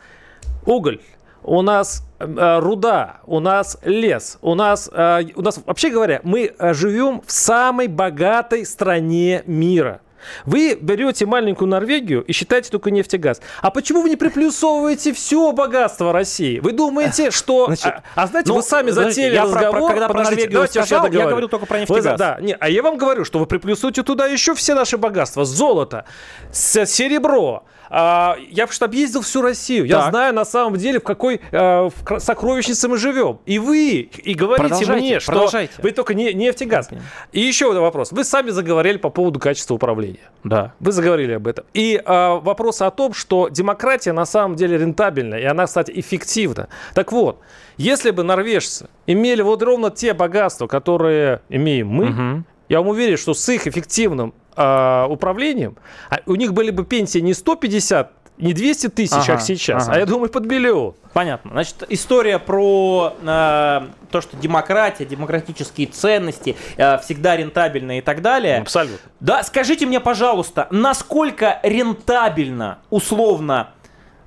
[0.67, 1.01] уголь,
[1.45, 6.53] у нас э, руда, у нас лес, у нас, э, у нас, вообще говоря, мы
[6.57, 10.01] э, живем в самой богатой стране мира.
[10.45, 13.41] Вы берете маленькую Норвегию и считаете только нефть и газ.
[13.61, 16.61] А почему вы не приплюсовываете все богатство России?
[16.61, 17.67] Вы думаете, что...
[17.67, 19.71] Значит, а, а знаете, ну, вы сами затеяли я разговор...
[19.71, 22.19] Про, про, когда про Норвегию сказал, я, я говорю только про нефть и газ.
[22.19, 25.45] Да, не, а я вам говорю, что вы приплюсуете туда еще все наши богатства.
[25.45, 26.05] Золото,
[26.53, 29.87] серебро, а, я что объездил всю Россию.
[29.87, 30.05] Так.
[30.05, 33.41] Я знаю на самом деле, в какой э, в сокровищнице мы живем.
[33.45, 35.47] И вы, и говорите мне, что
[35.83, 36.89] вы только не, нефть и газ.
[37.33, 38.11] И еще один вопрос.
[38.11, 40.31] Вы сами заговорили по поводу качества управления.
[40.43, 40.73] Да.
[40.81, 41.67] Вы заговорили об этом.
[41.75, 46.69] И э, вопрос о том, что демократия на самом деле рентабельна, и она, кстати, эффективна.
[46.95, 47.41] Так вот,
[47.77, 52.45] если бы норвежцы имели вот ровно те богатства, которые имеем мы, угу.
[52.71, 55.77] я вам уверен, что с их эффективным э, управлением,
[56.11, 59.97] а у них были бы пенсии не 150 не 200 тысяч, ага, как сейчас, ага.
[59.97, 60.95] а я думаю, под миллион.
[61.13, 61.53] Понятно.
[61.53, 68.59] Значит, история про э, то, что демократия, демократические ценности э, всегда рентабельны и так далее.
[68.59, 68.99] Абсолютно.
[69.21, 73.71] Да, скажите мне, пожалуйста, насколько рентабельно, условно,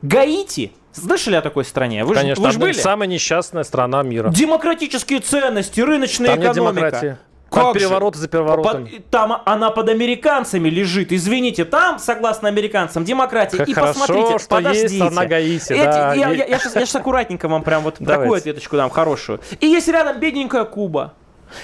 [0.01, 2.05] Гаити Слышали о такой стране?
[2.05, 2.71] Вы Конечно, ж, вы же были?
[2.71, 4.29] самая несчастная страна мира.
[4.29, 7.19] Демократические ценности, рыночная Там экономика.
[7.49, 8.87] Как под переворот за переворотом.
[8.87, 11.11] Под, там она под американцами лежит.
[11.11, 13.57] Извините, там, согласно американцам, демократия.
[13.57, 14.83] Как и хорошо, посмотрите, что подождите.
[14.83, 16.13] Есть страна Гаити, Эти, да.
[16.13, 18.23] Я, я, я, сейчас, я сейчас аккуратненько вам прям вот Давайте.
[18.23, 19.39] такую ответочку дам, хорошую.
[19.59, 21.13] И есть рядом бедненькая Куба.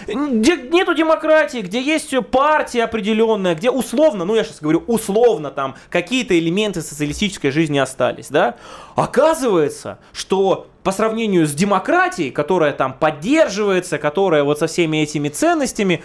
[0.08, 5.76] Где нету демократии, где есть партия определенная, где условно, ну я сейчас говорю условно, там
[5.89, 8.56] какие-то элементы социалистической жизни остались, да?
[8.96, 16.04] Оказывается, что по сравнению с демократией, которая там поддерживается, которая вот со всеми этими ценностями,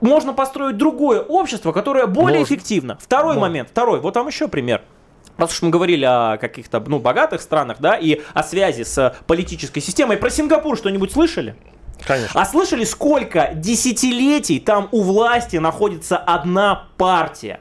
[0.00, 2.54] можно построить другое общество, которое более можно.
[2.54, 2.98] эффективно.
[3.00, 3.40] Второй можно.
[3.40, 4.82] момент, второй, вот вам еще пример.
[5.36, 9.80] Раз уж мы говорили о каких-то ну, богатых странах, да, и о связи с политической
[9.80, 11.56] системой, про Сингапур что-нибудь слышали?
[12.06, 12.40] Конечно.
[12.40, 17.60] А слышали, сколько десятилетий там у власти находится одна партия?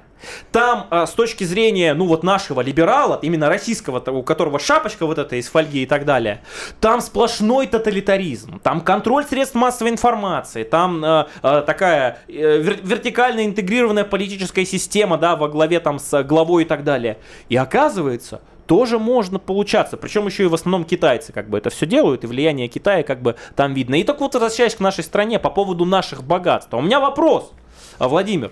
[0.52, 5.18] Там э, с точки зрения, ну вот нашего либерала, именно российского, у которого шапочка вот
[5.18, 6.42] эта из фольги и так далее,
[6.80, 13.46] там сплошной тоталитаризм, там контроль средств массовой информации, там э, э, такая э, вер- вертикально
[13.46, 17.18] интегрированная политическая система, да, во главе там с главой и так далее.
[17.50, 19.98] И оказывается, тоже можно получаться.
[19.98, 23.22] Причем еще и в основном китайцы как бы это все делают, и влияние Китая как
[23.22, 23.96] бы там видно.
[23.96, 26.74] И так вот, возвращаясь к нашей стране по поводу наших богатств.
[26.74, 27.52] У меня вопрос,
[28.00, 28.52] а, Владимир.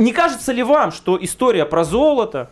[0.00, 2.48] Не кажется ли вам, что история про золото,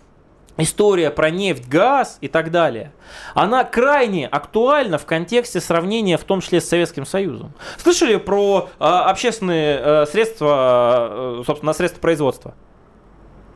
[0.58, 2.92] история про нефть, газ и так далее,
[3.32, 7.54] она крайне актуальна в контексте сравнения, в том числе с Советским Союзом.
[7.78, 12.54] Слышали про э, общественные э, средства, э, собственно, средства производства?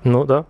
[0.04, 0.46] Ну да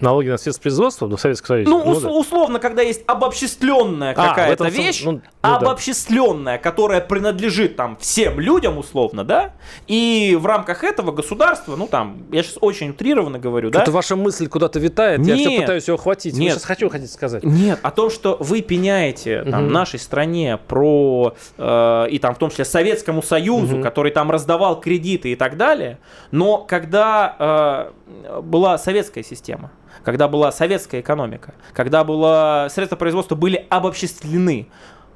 [0.00, 1.70] налоги на средства производства в Советском Союзе.
[1.70, 2.10] Ну, ну ус- да.
[2.10, 6.62] условно, когда есть обобществленная а, какая-то а, вещь, ну, ну, обобществленная, да.
[6.62, 9.52] которая принадлежит там всем людям, условно, да,
[9.86, 13.82] и в рамках этого государство, ну там, я сейчас очень утрированно говорю, да.
[13.82, 16.36] Это ваша мысль куда-то витает, нет, я все пытаюсь ее ухватить.
[16.36, 17.44] Нет, сейчас хочу хотите сказать.
[17.44, 19.72] Нет, о том, что вы пеняете там угу.
[19.72, 23.82] нашей стране про, э, и там в том числе Советскому Союзу, угу.
[23.82, 25.98] который там раздавал кредиты и так далее,
[26.30, 27.97] но когда э,
[28.42, 29.70] была советская система,
[30.04, 34.68] когда была советская экономика, когда было, средства производства были обобществлены.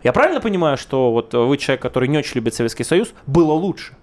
[0.02, 3.94] Я правильно понимаю, что вот вы человек, который не очень любит Советский Союз, было лучше?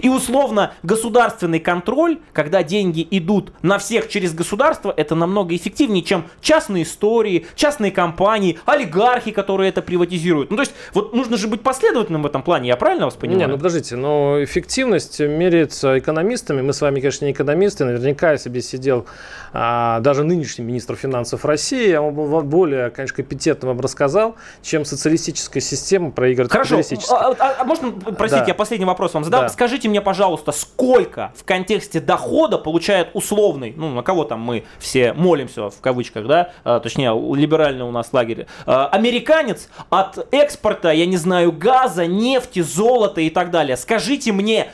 [0.00, 6.24] И условно государственный контроль, когда деньги идут на всех через государство, это намного эффективнее, чем
[6.40, 10.50] частные истории, частные компании, олигархи, которые это приватизируют.
[10.50, 13.40] Ну то есть вот нужно же быть последовательным в этом плане, я правильно вас понимаю?
[13.40, 16.62] Не, ну подождите, но эффективность меряется экономистами.
[16.62, 19.06] Мы с вами, конечно, не экономисты, наверняка я себе сидел
[19.52, 22.14] а, даже нынешний министр финансов России, я вам
[22.48, 28.42] более, конечно, компетентно вам рассказал, чем социалистическая система проигрывает Хорошо, а, а, а можно, простите,
[28.42, 28.48] да.
[28.48, 29.42] я последний вопрос вам задам.
[29.42, 29.48] Да.
[29.48, 34.66] Скажите, Скажите мне, пожалуйста, сколько в контексте дохода получает условный, ну, на кого там мы
[34.78, 40.92] все молимся, в кавычках, да, а, точнее, либеральный у нас лагерь, а, американец от экспорта,
[40.92, 43.76] я не знаю, газа, нефти, золота и так далее.
[43.76, 44.70] Скажите мне,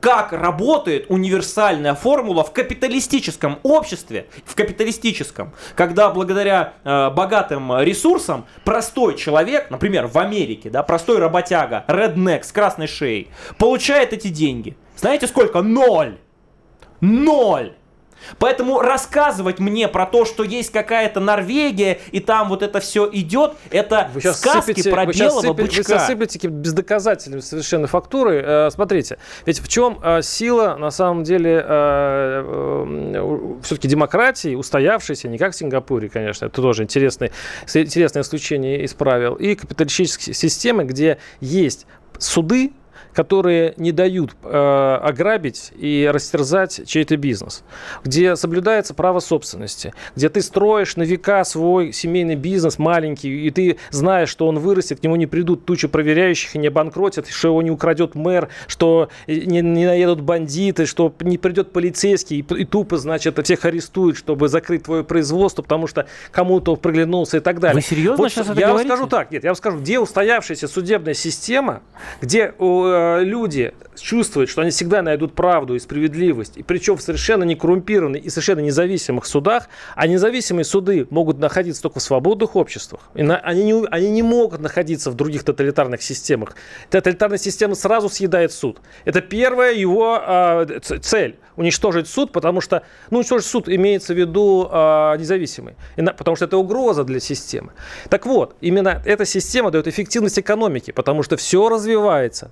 [0.00, 9.16] как работает универсальная формула в капиталистическом обществе, в капиталистическом, когда благодаря э, богатым ресурсам простой
[9.16, 14.76] человек, например, в Америке, да, простой работяга, реднек с красной шеей, получает эти деньги.
[14.96, 15.62] Знаете сколько?
[15.62, 16.18] Ноль!
[17.00, 17.74] Ноль!
[18.38, 23.54] Поэтому рассказывать мне про то, что есть какая-то Норвегия, и там вот это все идет,
[23.70, 25.76] это вы сказки сыпете, про вы белого сыпете, бычка.
[25.76, 28.42] Вы сейчас сыплете бездоказательными совершенно фактуры.
[28.44, 35.38] Э, смотрите, ведь в чем э, сила, на самом деле, э, все-таки демократии, устоявшейся, не
[35.38, 37.30] как в Сингапуре, конечно, это тоже интересное,
[37.72, 41.86] интересное исключение из правил, и капиталистической системы, где есть
[42.18, 42.72] суды,
[43.12, 47.64] которые не дают э, ограбить и растерзать чей-то бизнес,
[48.04, 53.78] где соблюдается право собственности, где ты строишь на века свой семейный бизнес маленький, и ты
[53.90, 57.62] знаешь, что он вырастет, к нему не придут тучи проверяющих и не обанкротят, что его
[57.62, 62.98] не украдет мэр, что не, не наедут бандиты, что не придет полицейский и, и тупо,
[62.98, 67.76] значит, всех арестует, чтобы закрыть твое производство, потому что кому-то приглянулся и так далее.
[67.76, 68.88] Вы серьезно вот, сейчас я это Я говорите?
[68.88, 71.82] вам скажу так, нет, я вам скажу, где устоявшаяся судебная система,
[72.20, 72.89] где э, Э,
[73.22, 78.24] люди чувствуют, что они всегда найдут правду и справедливость, и причем в совершенно не коррумпированных
[78.24, 83.02] и совершенно независимых судах, а независимые суды могут находиться только в свободных обществах.
[83.14, 86.56] И на, они, не, они не могут находиться в других тоталитарных системах.
[86.90, 88.80] Тоталитарная система сразу съедает суд.
[89.04, 94.68] Это первая его э, цель– уничтожить суд, потому что, ну, уничтожить суд имеется в виду
[94.70, 97.72] э, независимый, потому что это угроза для системы.
[98.08, 102.50] Так вот, именно эта система дает эффективность экономики, потому что все развивается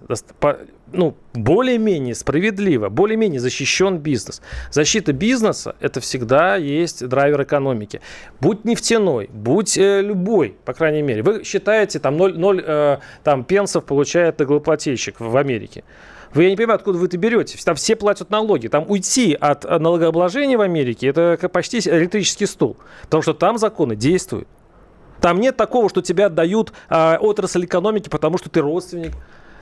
[0.92, 4.40] ну, более-менее справедливо, более-менее защищен бизнес.
[4.70, 8.00] Защита бизнеса– это всегда есть драйвер экономики.
[8.40, 11.22] Будь нефтяной, будь э, любой, по крайней мере.
[11.22, 15.84] Вы считаете, там 0, 0 э, там, пенсов получает налогоплательщик в Америке.
[16.34, 17.58] Вы, я не понимаю, откуда вы это берете.
[17.64, 18.68] Там все платят налоги.
[18.68, 22.76] Там уйти от налогообложения в Америке– это почти электрический стул.
[23.02, 24.48] Потому что там законы действуют.
[25.20, 29.12] Там нет такого, что тебя отдают э, отрасль экономики, потому что ты родственник.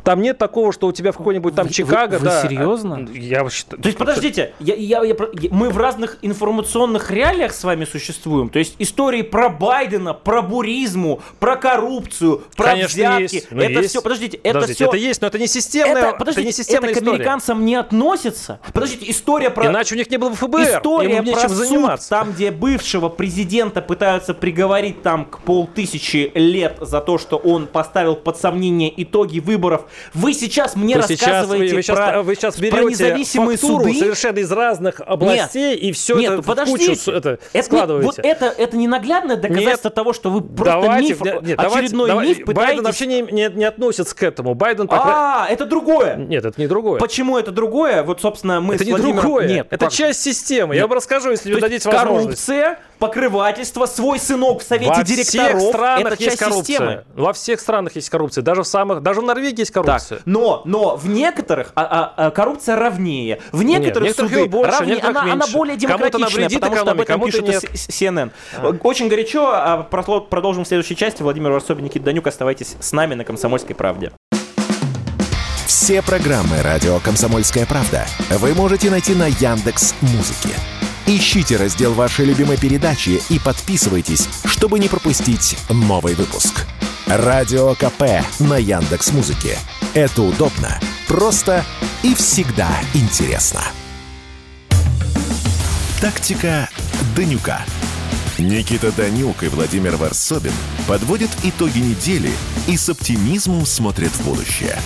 [0.07, 2.13] Там нет такого, что у тебя в какой-нибудь там вы, Чикаго.
[2.13, 3.09] Вы, вы да, серьезно?
[3.13, 3.83] Я считаю.
[3.83, 5.17] То есть, подождите, я, я, я,
[5.51, 8.49] мы в разных информационных реалиях с вами существуем.
[8.49, 13.35] То есть истории про Байдена, про буризму, про коррупцию, про Конечно, взятки.
[13.35, 13.47] Есть.
[13.51, 13.91] это есть.
[13.91, 14.85] все, подождите, это подождите, все.
[14.87, 15.97] Это есть, но это не системная.
[15.97, 17.11] Это, подождите, это не системная это история.
[17.11, 18.61] к американцам не относится.
[18.73, 19.67] Подождите, история про.
[19.67, 20.61] Иначе у них не было бы ФБР.
[20.61, 22.07] История про заниматься.
[22.07, 27.67] Суд, там, где бывшего президента пытаются приговорить там к полтысячи лет за то, что он
[27.67, 32.23] поставил под сомнение итоги выборов Вы сейчас мне Вы сейчас, рассказываете вы, вы сейчас, про,
[32.23, 33.95] вы сейчас про независимые суды.
[33.95, 37.11] совершенно из разных областей и все Нет, это ну в кучу подождите.
[37.13, 38.07] это, это, не- складываете.
[38.07, 41.79] вот это, это не наглядное доказательство того, что вы просто Давайте, миф, нет, нет, давайте-
[41.79, 42.57] очередной давай- миф пытаетесь...
[42.67, 44.55] Байден вообще не, не, не относится к этому.
[44.55, 45.45] Байден пока...
[45.45, 46.17] А, это другое.
[46.17, 46.99] Нет, это не другое.
[46.99, 48.03] Почему это другое?
[48.03, 49.21] Вот, собственно, мы Это не Владимиром...
[49.21, 49.49] другое.
[49.49, 50.75] Нет, это как часть системы.
[50.75, 50.89] Я Нет.
[50.91, 52.47] вам расскажу, если вы дадите возможность.
[52.47, 55.59] коррупция, покрывательство, свой сынок в совете Во директоров.
[55.59, 56.65] всех странах это есть коррупция.
[56.65, 57.05] системы.
[57.15, 58.43] Во всех странах есть коррупция.
[58.43, 60.21] Даже в самых, даже в Норвегии есть Так, коррупция.
[60.25, 61.85] но, но в некоторых а,
[62.17, 63.41] а, а, коррупция ровнее.
[63.53, 65.53] В некоторых, некоторых суды ее больше, некоторых Она, она меньше.
[65.57, 68.33] более она демократичная, вредит потому что об экономике, этом кому-то пишут нет.
[68.55, 68.79] CNN.
[68.83, 69.51] Очень горячо.
[69.53, 71.23] а, Продолжим в следующей части.
[71.23, 72.27] Владимир Варсобин, Никита Данюк.
[72.27, 74.13] Оставайтесь с нами на «Комсомольской правде».
[75.67, 80.55] Все программы радио Комсомольская правда вы можете найти на Яндекс Музыке.
[81.07, 86.67] Ищите раздел вашей любимой передачи и подписывайтесь, чтобы не пропустить новый выпуск.
[87.07, 88.03] Радио КП
[88.41, 89.57] на Яндекс Музыке.
[89.95, 91.65] Это удобно, просто
[92.03, 93.61] и всегда интересно.
[96.01, 96.69] Тактика
[97.17, 97.61] Данюка.
[98.39, 100.53] Никита Данюк и Владимир Варсобин
[100.89, 102.33] подводят итоги недели
[102.67, 104.77] и с оптимизмом смотрят в будущее.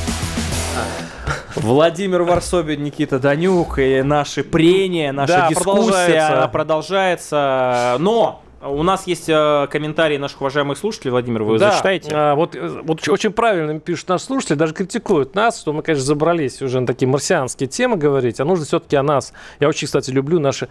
[1.56, 6.36] Владимир Варсобин, Никита Данюк и наши прения, наша Да, дискуссия продолжается.
[6.36, 7.96] она продолжается.
[7.98, 11.12] Но у нас есть э, комментарии наших уважаемых слушателей.
[11.12, 12.10] Владимир, вы Да, зачитаете?
[12.12, 16.04] а, вот, э, вот очень правильно пишут наши слушатели, даже критикуют нас, что мы, конечно,
[16.04, 19.32] забрались уже на такие марсианские темы говорить, а нужно все-таки о нас.
[19.60, 20.68] Я очень, кстати, люблю наши,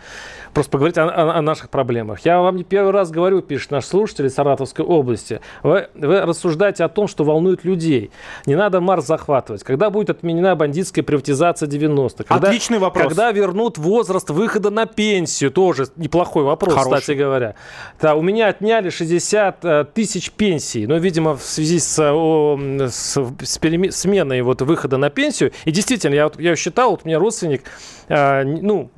[0.54, 2.20] просто поговорить о, о- о наших проблемах.
[2.26, 6.84] Я вам не первый раз говорю, пишут наши слушатели из Саратовской области, вы, вы рассуждаете
[6.84, 8.12] о том, что волнует людей.
[8.46, 9.64] Не надо Марс захватывать.
[9.64, 12.24] Когда будет отменена бандитская приватизация 90-х?
[12.26, 13.08] Когда, Отличный вопрос.
[13.08, 15.52] Когда вернут возраст выхода на пенсию?
[15.52, 17.00] Тоже неплохой вопрос, Хороший.
[17.00, 17.56] кстати говоря.
[18.02, 22.58] Да, у меня отняли 60 э, тысяч пенсий, но, видимо, в связи с, э, о,
[22.90, 25.52] с, с переме- сменой вот выхода на пенсию.
[25.66, 27.64] И действительно, я, я считал, вот у меня родственник,
[28.08, 28.90] э, ну,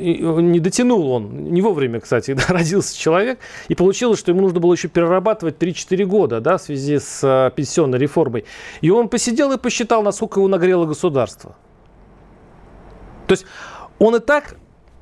[0.00, 3.38] не дотянул он, не вовремя, кстати, да, родился человек,
[3.68, 7.50] и получилось, что ему нужно было еще перерабатывать 3-4 года, да, в связи с э,
[7.54, 8.44] пенсионной реформой.
[8.80, 11.56] И он посидел и посчитал, насколько его нагрело государство.
[13.26, 13.46] То есть
[13.98, 14.56] он и так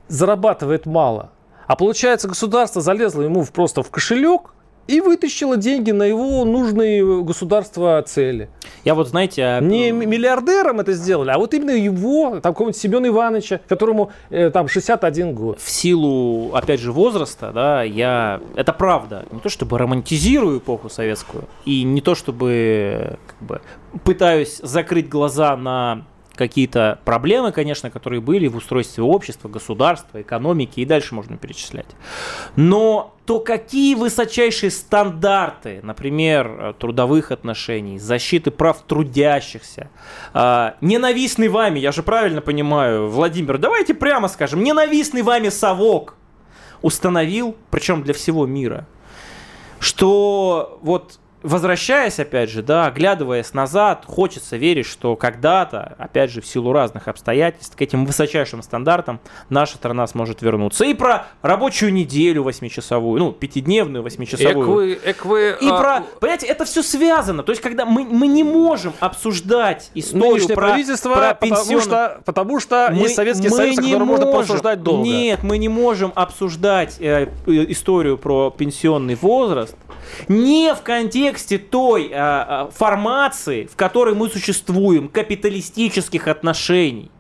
[0.09, 1.31] зарабатывает мало,
[1.67, 4.55] а получается государство залезло ему просто в кошелек
[4.89, 8.49] и вытащило деньги на его нужные государства цели.
[8.85, 9.45] Я вот, знаете...
[9.45, 14.51] а, Не миллиардером это сделали, а вот именно его, там какого-нибудь Семена Ивановича, которому э,
[14.51, 15.61] там 61 год.
[15.61, 21.45] в силу, опять же, возраста, да, я, это правда, не то чтобы романтизирую эпоху советскую,
[21.67, 23.61] и не то чтобы, как бы,
[24.05, 26.07] пытаюсь закрыть глаза на
[26.39, 31.89] какие-то проблемы, конечно, которые были в устройстве общества, государства, экономики, и дальше можно перечислять.
[32.57, 39.91] Но то какие высочайшие стандарты, например, трудовых отношений, защиты прав трудящихся,
[40.33, 46.15] а, ненавистный вами, я же правильно понимаю, Владимир, давайте прямо скажем, ненавистный вами совок
[46.81, 48.87] установил, причем для всего мира,
[49.81, 56.47] что вот возвращаясь, опять же, да, оглядываясь назад, хочется верить, что когда-то, опять же, в
[56.47, 60.85] силу разных обстоятельств, к этим высочайшим стандартам наша страна сможет вернуться.
[60.85, 64.97] И про рабочую неделю восьмичасовую, ну, пятидневную восьмичасовую.
[64.97, 67.43] И а, про, понимаете, это все связано.
[67.43, 71.81] То есть, когда мы, мы не можем обсуждать историю Нынешнее про, правительство, про потому пенсионную-
[71.81, 75.05] что, потому что мы- есть Советский мы Союз, не который можно можем- порассуждать долго.
[75.09, 79.77] Нет, мы не можем обсуждать э, историю про пенсионный возраст
[80.27, 81.28] не в контексте
[81.59, 87.11] той э, э, формации, в которой мы существуем, капиталистических отношений.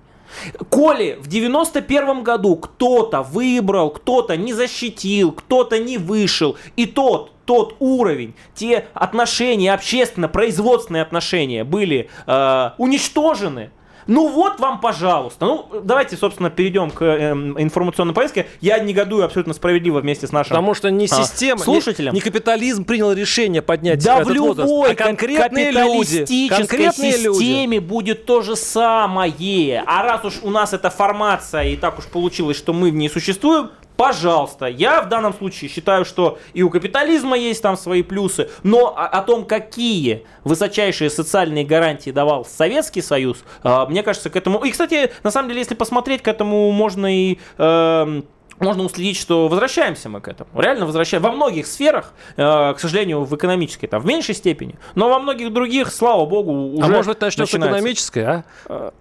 [0.69, 7.77] Коли в 91 году кто-то выбрал, кто-то не защитил, кто-то не вышел, и тот, тот
[7.79, 13.71] уровень, те отношения, общественно-производственные отношения были э, уничтожены,
[14.09, 15.45] ну вот вам, пожалуйста.
[15.45, 18.47] Ну, давайте, собственно, перейдем к эм, информационной повестке.
[18.63, 22.15] Я негодую абсолютно справедливо вместе с нашим Потому что не а, система, слушателям.
[22.15, 27.39] не, не капитализм принял решение поднять Да в возраст, любой а конкретные люди, конкретные люди.
[27.39, 29.85] системе будет то же самое.
[29.87, 33.11] А раз уж у нас эта формация и так уж получилось, что мы в ней
[33.11, 34.67] существуем, пожалуйста.
[34.67, 39.07] Я в данном случае считаю, что и у капитализма есть там свои плюсы, но о,
[39.07, 44.65] о том, какие высочайшие социальные гарантии давал Советский Союз, э, мне кажется, к этому...
[44.65, 47.39] И, кстати, на самом деле, если посмотреть, к этому можно и...
[47.59, 48.25] эм,
[48.61, 50.51] можно уследить, что возвращаемся мы к этому.
[50.55, 51.29] Реально возвращаемся.
[51.29, 55.53] Во многих сферах, э, к сожалению, в экономической, там, в меньшей степени, но во многих
[55.53, 58.45] других, слава богу, уже А может быть, начнем с экономической, а?
[58.69, 58.93] А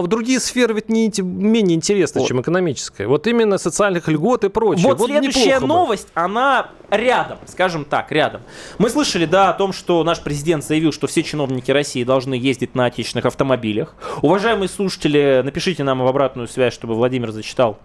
[0.00, 2.28] в другие сферы ведь не, менее интересны, Вот.
[2.28, 3.06] чем экономическая.
[3.06, 4.86] Вот именно социальных льгот и прочее.
[4.86, 5.66] Вот, следующая неплохо бы.
[5.66, 8.42] новость, она рядом, скажем так, рядом.
[8.78, 12.74] Мы слышали, да, о том, что наш президент заявил, что все чиновники России должны ездить
[12.74, 13.94] на отечественных автомобилях.
[14.20, 17.78] Уважаемые слушатели, напишите нам в обратную связь, чтобы Владимир зачитал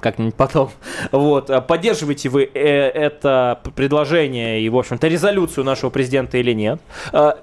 [0.00, 0.70] как-нибудь потом.
[1.12, 1.50] Вот.
[1.50, 6.80] А Поддерживаете вы э, это предложение и, в общем-то, резолюцию нашего президента или нет?
[7.12, 7.38] А,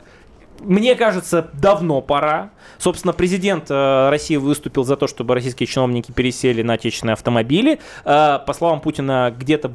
[0.60, 2.52] Мне кажется, давно пора.
[2.78, 7.80] Собственно, президент э, России выступил за то, чтобы российские чиновники пересели на отечественные автомобили.
[8.04, 9.72] Э, По словам Путина, где-то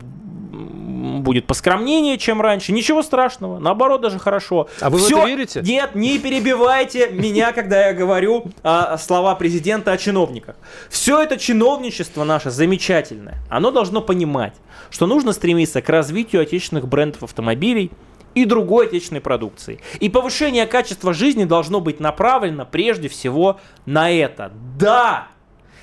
[1.00, 2.72] будет поскромнее, чем раньше.
[2.72, 4.68] Ничего страшного, наоборот, даже хорошо.
[4.80, 5.62] А вы в Всё- это верите?
[5.62, 10.56] Нет, не перебивайте меня, когда я говорю а, слова президента о чиновниках.
[10.88, 13.38] Все это чиновничество наше замечательное.
[13.48, 14.54] Оно должно понимать,
[14.90, 17.90] что нужно стремиться к развитию отечественных брендов автомобилей
[18.34, 19.80] и другой отечественной продукции.
[19.98, 24.52] И повышение качества жизни должно быть направлено прежде всего на это.
[24.78, 25.28] Да,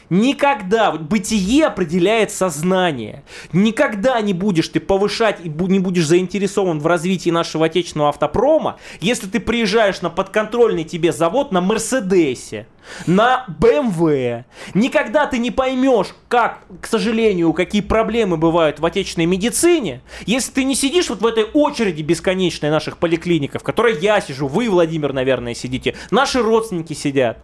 [0.09, 3.23] Никогда, бытие определяет сознание.
[3.51, 9.27] Никогда не будешь ты повышать и не будешь заинтересован в развитии нашего отечественного автопрома, если
[9.27, 12.67] ты приезжаешь на подконтрольный тебе завод на Мерседесе,
[13.05, 14.45] на БМВ.
[14.73, 20.63] Никогда ты не поймешь, как, к сожалению, какие проблемы бывают в отечественной медицине, если ты
[20.63, 25.11] не сидишь вот в этой очереди бесконечной наших поликлиников, в которой я сижу, вы, Владимир,
[25.11, 27.39] наверное, сидите, наши родственники сидят.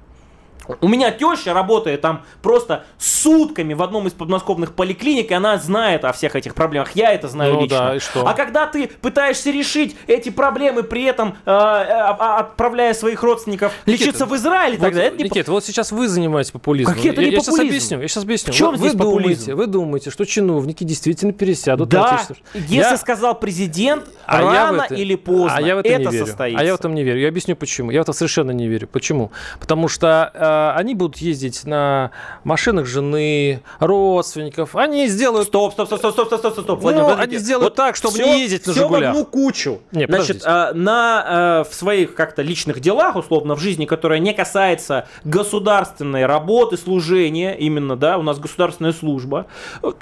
[0.81, 6.05] У меня теща работает там просто сутками в одном из подмосковных поликлиник, и она знает
[6.05, 6.91] о всех этих проблемах.
[6.95, 7.77] Я это знаю Ну лично.
[7.77, 8.27] да, и что?
[8.27, 13.73] А когда ты пытаешься решить эти проблемы, при этом э, э, а- отправляя своих родственников
[13.85, 16.51] Никита, лечиться в Израиль и так Вот, далее, это не Никит, вот сейчас вы занимаетесь
[16.51, 16.95] популизмом.
[16.95, 17.67] Как это не я, сейчас популизм?
[17.69, 18.01] объясню.
[18.01, 18.53] Я сейчас объясню.
[18.53, 19.21] В чем вы, здесь вы популизм?
[19.45, 22.19] думаете, вы думаете, что чиновники действительно пересядут Да,
[22.53, 25.99] если Я- сказал президент, А я рано это- или поздно а я в это, это
[25.99, 26.25] не верю.
[26.25, 26.59] состоится.
[26.61, 27.19] А я в этом не верю.
[27.19, 27.91] Я объясню почему.
[27.91, 28.87] Я в это совершенно не верю.
[28.87, 29.31] Почему?
[29.59, 32.11] Потому что э, они будут ездить на
[32.43, 34.75] машинах жены, родственников.
[34.75, 35.47] Они сделают...
[35.47, 36.67] Стоп, стоп, стоп, стоп, стоп, стоп, стоп, стоп.
[36.67, 39.09] Ну, Владимир, они сделают так, чтобы всё- не ездить на всё в «Жигулях».
[39.11, 39.79] одну кучу.
[39.91, 44.33] Не, Значит, а, на, э, в своих как-то личных делах, условно, в жизни, которая не
[44.33, 49.45] касается государственной работы, служения, именно, да, у нас государственная служба,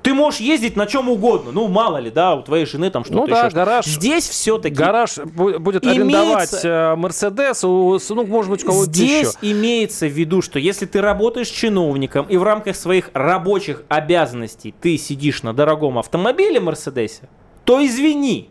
[0.02, 1.52] ты можешь ездить на чем угодно.
[1.52, 3.56] Ну, мало ли, да, у твоей жены там что-то Ну да, еще.
[3.56, 3.86] гараж.
[3.86, 9.38] Здесь все-таки Гараж бу- будет Имеется- арендовать э, Мерседес, ну, может быть, у кого-то Здесь
[9.42, 9.52] еще.
[9.52, 14.98] имеется в виду, что если ты работаешь чиновником и в рамках своих рабочих обязанностей ты
[14.98, 17.30] сидишь на дорогом автомобиле Мерседесе,
[17.66, 18.50] то извини,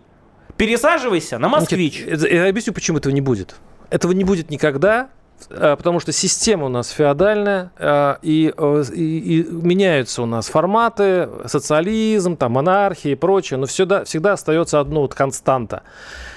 [0.56, 2.02] пересаживайся на москвич.
[2.06, 3.56] Э, я объясню, почему этого не будет.
[3.90, 5.08] Этого не будет никогда,
[5.48, 10.48] э, потому что система у нас феодальная, э, и, э, и- и меняются у нас
[10.48, 15.82] форматы, социализм, там, монархия и прочее, но всегда, всегда остается одно вот константа.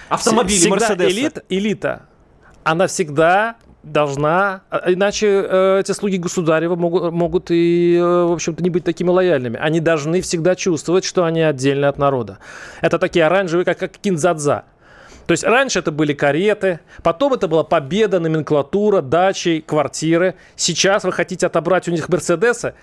[0.10, 1.12] Автомобили Всегда Мерседеса.
[1.12, 2.06] элит, элита,
[2.64, 8.64] она всегда должна, а иначе э, эти слуги государева могут, могут и, э, в общем-то,
[8.64, 9.60] не быть такими лояльными.
[9.62, 12.40] Они должны всегда чувствовать, что они отдельно от народа.
[12.82, 14.64] Это такие оранжевые, как, как кинзадза.
[15.28, 20.36] То есть раньше это были кареты, потом это была победа, номенклатура, дачи, квартиры.
[20.56, 22.74] Сейчас вы хотите отобрать у них Мерседесы?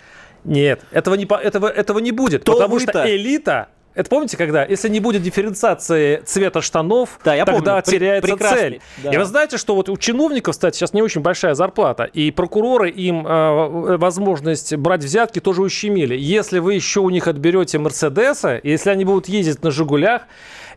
[0.44, 4.88] Нет, этого не, этого, этого не будет, То потому что элита это помните, когда, если
[4.88, 7.98] не будет дифференциации цвета штанов, Да, я тогда помню.
[7.98, 8.80] Теряется прекрасный, цель.
[9.02, 9.10] да.
[9.12, 12.90] И вы знаете, что вот у чиновников, кстати, сейчас не очень большая зарплата, и прокуроры
[12.90, 16.16] им э, возможность брать взятки тоже ущемили.
[16.16, 20.22] Если вы еще у них отберете Мерседесы, и если они будут ездить на Жигулях,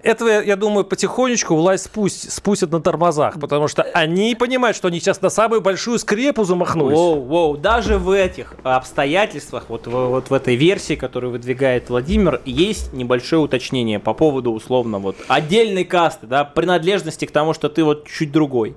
[0.04, 5.00] этого, я- думаю, потихонечку власть спусть, спустят на тормозах, потому что они понимают, что они
[5.00, 6.96] сейчас на самую большую скрепу замахнулись.
[6.98, 12.94] Воу, воу, даже в этих обстоятельствах, вот, вот в этой версии, которую выдвигает Владимир, есть
[12.94, 18.08] небольшое уточнение по поводу, условно, вот отдельной касты, да, принадлежности к тому, что ты вот
[18.08, 18.76] чуть другой.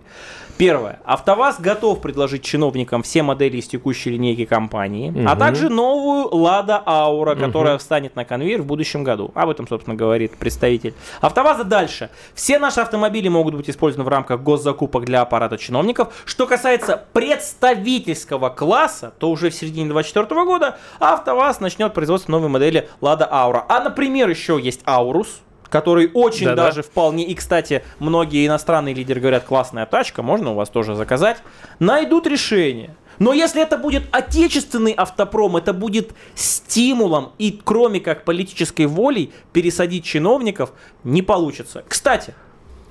[0.59, 1.01] Первое.
[1.05, 5.39] АвтоВАЗ готов предложить чиновникам все модели из текущей линейки компании, а Мгм.
[5.39, 9.31] также новую Лада Аура, которая встанет на конвейер в будущем году.
[9.35, 11.65] Об этом, собственно, говорит представитель АвтоВАЗа.
[11.65, 12.09] Дальше.
[12.35, 16.15] Все наши автомобили могут быть использованы в рамках госзакупок для аппарата чиновников.
[16.25, 22.89] Что касается представительского класса, то уже в середине 2024 года АвтоВАЗ начнет производство новой модели
[23.03, 23.65] Лада Аура.
[23.69, 26.67] А, например, еще есть Аурус, который очень Да-да.
[26.67, 31.39] даже вполне, и, кстати, многие иностранные лидеры говорят, классная тачка, можно у вас тоже заказать,
[31.79, 32.95] найдут решение.
[33.19, 40.05] Но если это будет отечественный автопром, это будет стимулом и кроме как политической волей пересадить
[40.05, 41.83] чиновников не получится.
[41.89, 42.35] Кстати,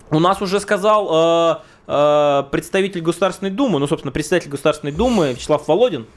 [0.10, 1.56] у нас уже сказал э,
[1.88, 6.08] э, представитель Государственной Думы, ну, собственно, председатель Государственной Думы Вячеслав Володин,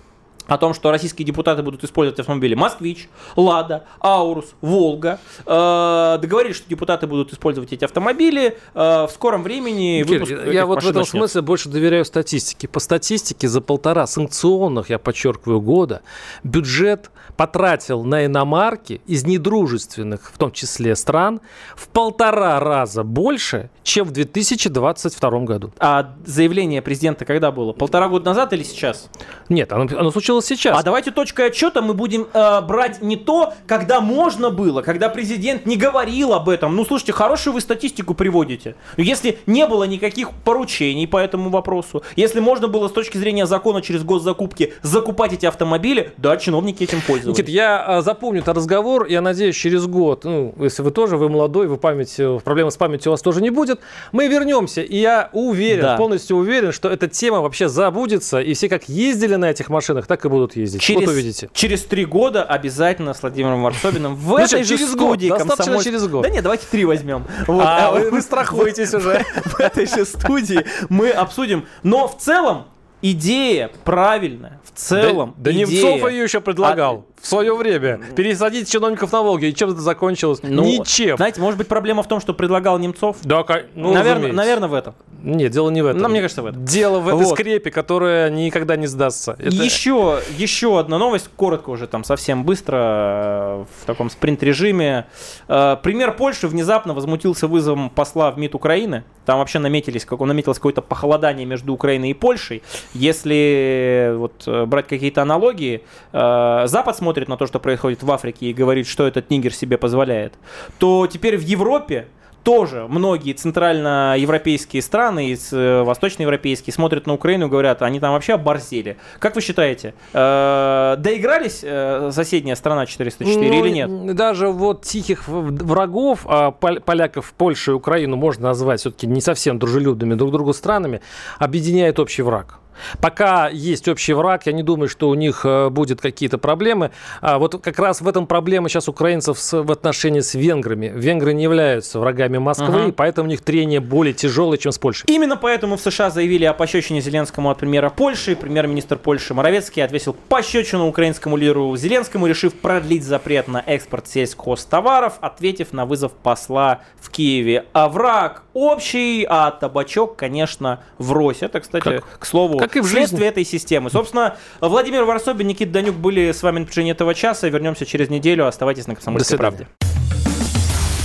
[0.49, 5.21] о том, что российские депутаты будут использовать автомобили «Москвич», «Лада», «Аурус», «Волга».
[5.47, 8.59] Э, договорились, что депутаты будут использовать эти автомобили.
[8.75, 11.19] Э, в скором времени выпуск Я, я вот в этом начнется.
[11.19, 12.67] смысле больше доверяю статистике.
[12.67, 16.03] По статистике за полтора санкционных, я подчеркиваю, года
[16.43, 21.41] бюджет потратил на иномарки из недружественных, в том числе стран,
[21.77, 25.73] в полтора раза больше, чем в 2022 году.
[25.79, 27.73] А заявление президента когда было?
[27.73, 29.09] Полтора года назад или сейчас?
[29.49, 30.79] Нет, оно, оно случилось сейчас.
[30.79, 35.67] А давайте точкой отчета мы будем э, брать не то, когда можно было, когда президент
[35.67, 36.77] не говорил об этом.
[36.77, 38.75] Ну, слушайте, хорошую вы статистику приводите.
[38.97, 43.83] Если не было никаких поручений по этому вопросу, если можно было с точки зрения закона
[43.83, 47.39] через госзакупки закупать эти автомобили, да, чиновники этим пользовались.
[47.39, 51.29] Никит, я э, запомню этот разговор, я надеюсь, через год, ну, если вы тоже, вы
[51.29, 53.81] молодой, вы память, э, проблемы с памятью у вас тоже не будет,
[54.13, 55.97] мы вернемся, и я уверен, да.
[55.97, 60.25] полностью уверен, что эта тема вообще забудется, и все как ездили на этих машинах, так
[60.25, 60.83] и будут ездить.
[60.83, 61.51] Через, вот увидите.
[61.53, 65.85] Через три года обязательно с Владимиром Варсобиным в этой же студии комсомольской...
[65.85, 66.23] через год.
[66.23, 67.25] Да нет, давайте три возьмем.
[67.47, 67.65] Вот.
[67.65, 69.25] А, вы, вы страхуетесь уже.
[69.45, 71.67] В этой же студии мы обсудим.
[71.83, 72.67] Но в целом
[73.03, 74.61] идея правильная.
[74.65, 75.35] В целом.
[75.37, 77.07] Да, да Немцов ее еще предлагал.
[77.09, 78.01] А, в свое время.
[78.17, 79.51] Пересадить чиновников на Волге.
[79.51, 80.41] И чем это закончилось?
[80.43, 81.17] Ну, Ничем.
[81.17, 83.17] Знаете, может быть, проблема в том, что предлагал Немцов?
[83.23, 83.45] Да,
[83.75, 84.95] ну, наверное, наверное, в этом.
[85.23, 86.01] Нет, дело не в этом.
[86.01, 86.65] Но мне кажется, в этом.
[86.65, 87.35] Дело в этой вот.
[87.35, 89.33] скрепе, которая никогда не сдастся.
[89.33, 89.51] Это...
[89.51, 95.07] Еще, еще одна новость, коротко уже там совсем быстро, э, в таком спринт-режиме.
[95.49, 99.05] Э, пример Польши внезапно возмутился вызовом посла в МИД Украины.
[99.27, 102.63] Там вообще наметились, как он наметилось какое-то похолодание между Украиной и Польшей.
[102.95, 108.47] Если вот э, брать какие-то аналогии, Запад смотрит смотрит на то, что происходит в Африке
[108.47, 110.35] и говорит, что этот нигер себе позволяет,
[110.79, 112.07] то теперь в Европе
[112.43, 118.35] тоже многие центральноевропейские страны и э, восточноевропейские смотрят на Украину и говорят, они там вообще
[118.35, 118.99] оборзели.
[119.21, 124.15] Как вы считаете, э, доигрались э, соседняя страна 404 ну, или нет?
[124.15, 130.15] Даже вот тихих врагов, а поляков, Польшу и Украину можно назвать все-таки не совсем дружелюбными
[130.15, 131.01] друг другу странами,
[131.39, 132.59] объединяет общий враг.
[133.01, 136.91] Пока есть общий враг, я не думаю, что у них э, будет какие-то проблемы.
[137.21, 140.93] А вот как раз в этом проблема сейчас украинцев с, в отношении с венграми.
[140.95, 142.93] Венгры не являются врагами Москвы, ага.
[142.97, 145.05] поэтому у них трение более тяжелое, чем с Польшей.
[145.09, 148.37] Именно поэтому в США заявили о пощечине Зеленскому от премьера Польши.
[148.37, 155.73] Премьер-министр Польши Моровецкий отвесил пощечину украинскому лидеру Зеленскому, решив продлить запрет на экспорт сельскохозтоваров, ответив
[155.73, 157.65] на вызов посла в Киеве.
[157.73, 161.43] А враг общий, а табачок, конечно, врозь.
[161.43, 162.19] Это, кстати, как?
[162.19, 163.25] к слову, как и в жизни.
[163.25, 163.91] этой системы.
[163.91, 167.49] Собственно, Владимир Варсобин, Никита Данюк были с вами на протяжении этого часа.
[167.49, 168.47] Вернемся через неделю.
[168.47, 169.67] Оставайтесь на «Комсомольской правде».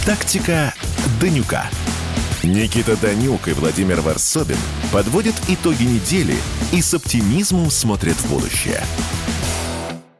[0.06, 0.74] Тактика
[1.22, 1.70] Данюка.
[2.44, 4.58] Никита Данюк и Владимир Варсобин
[4.92, 6.36] подводят итоги недели
[6.74, 8.82] и с оптимизмом смотрят в будущее.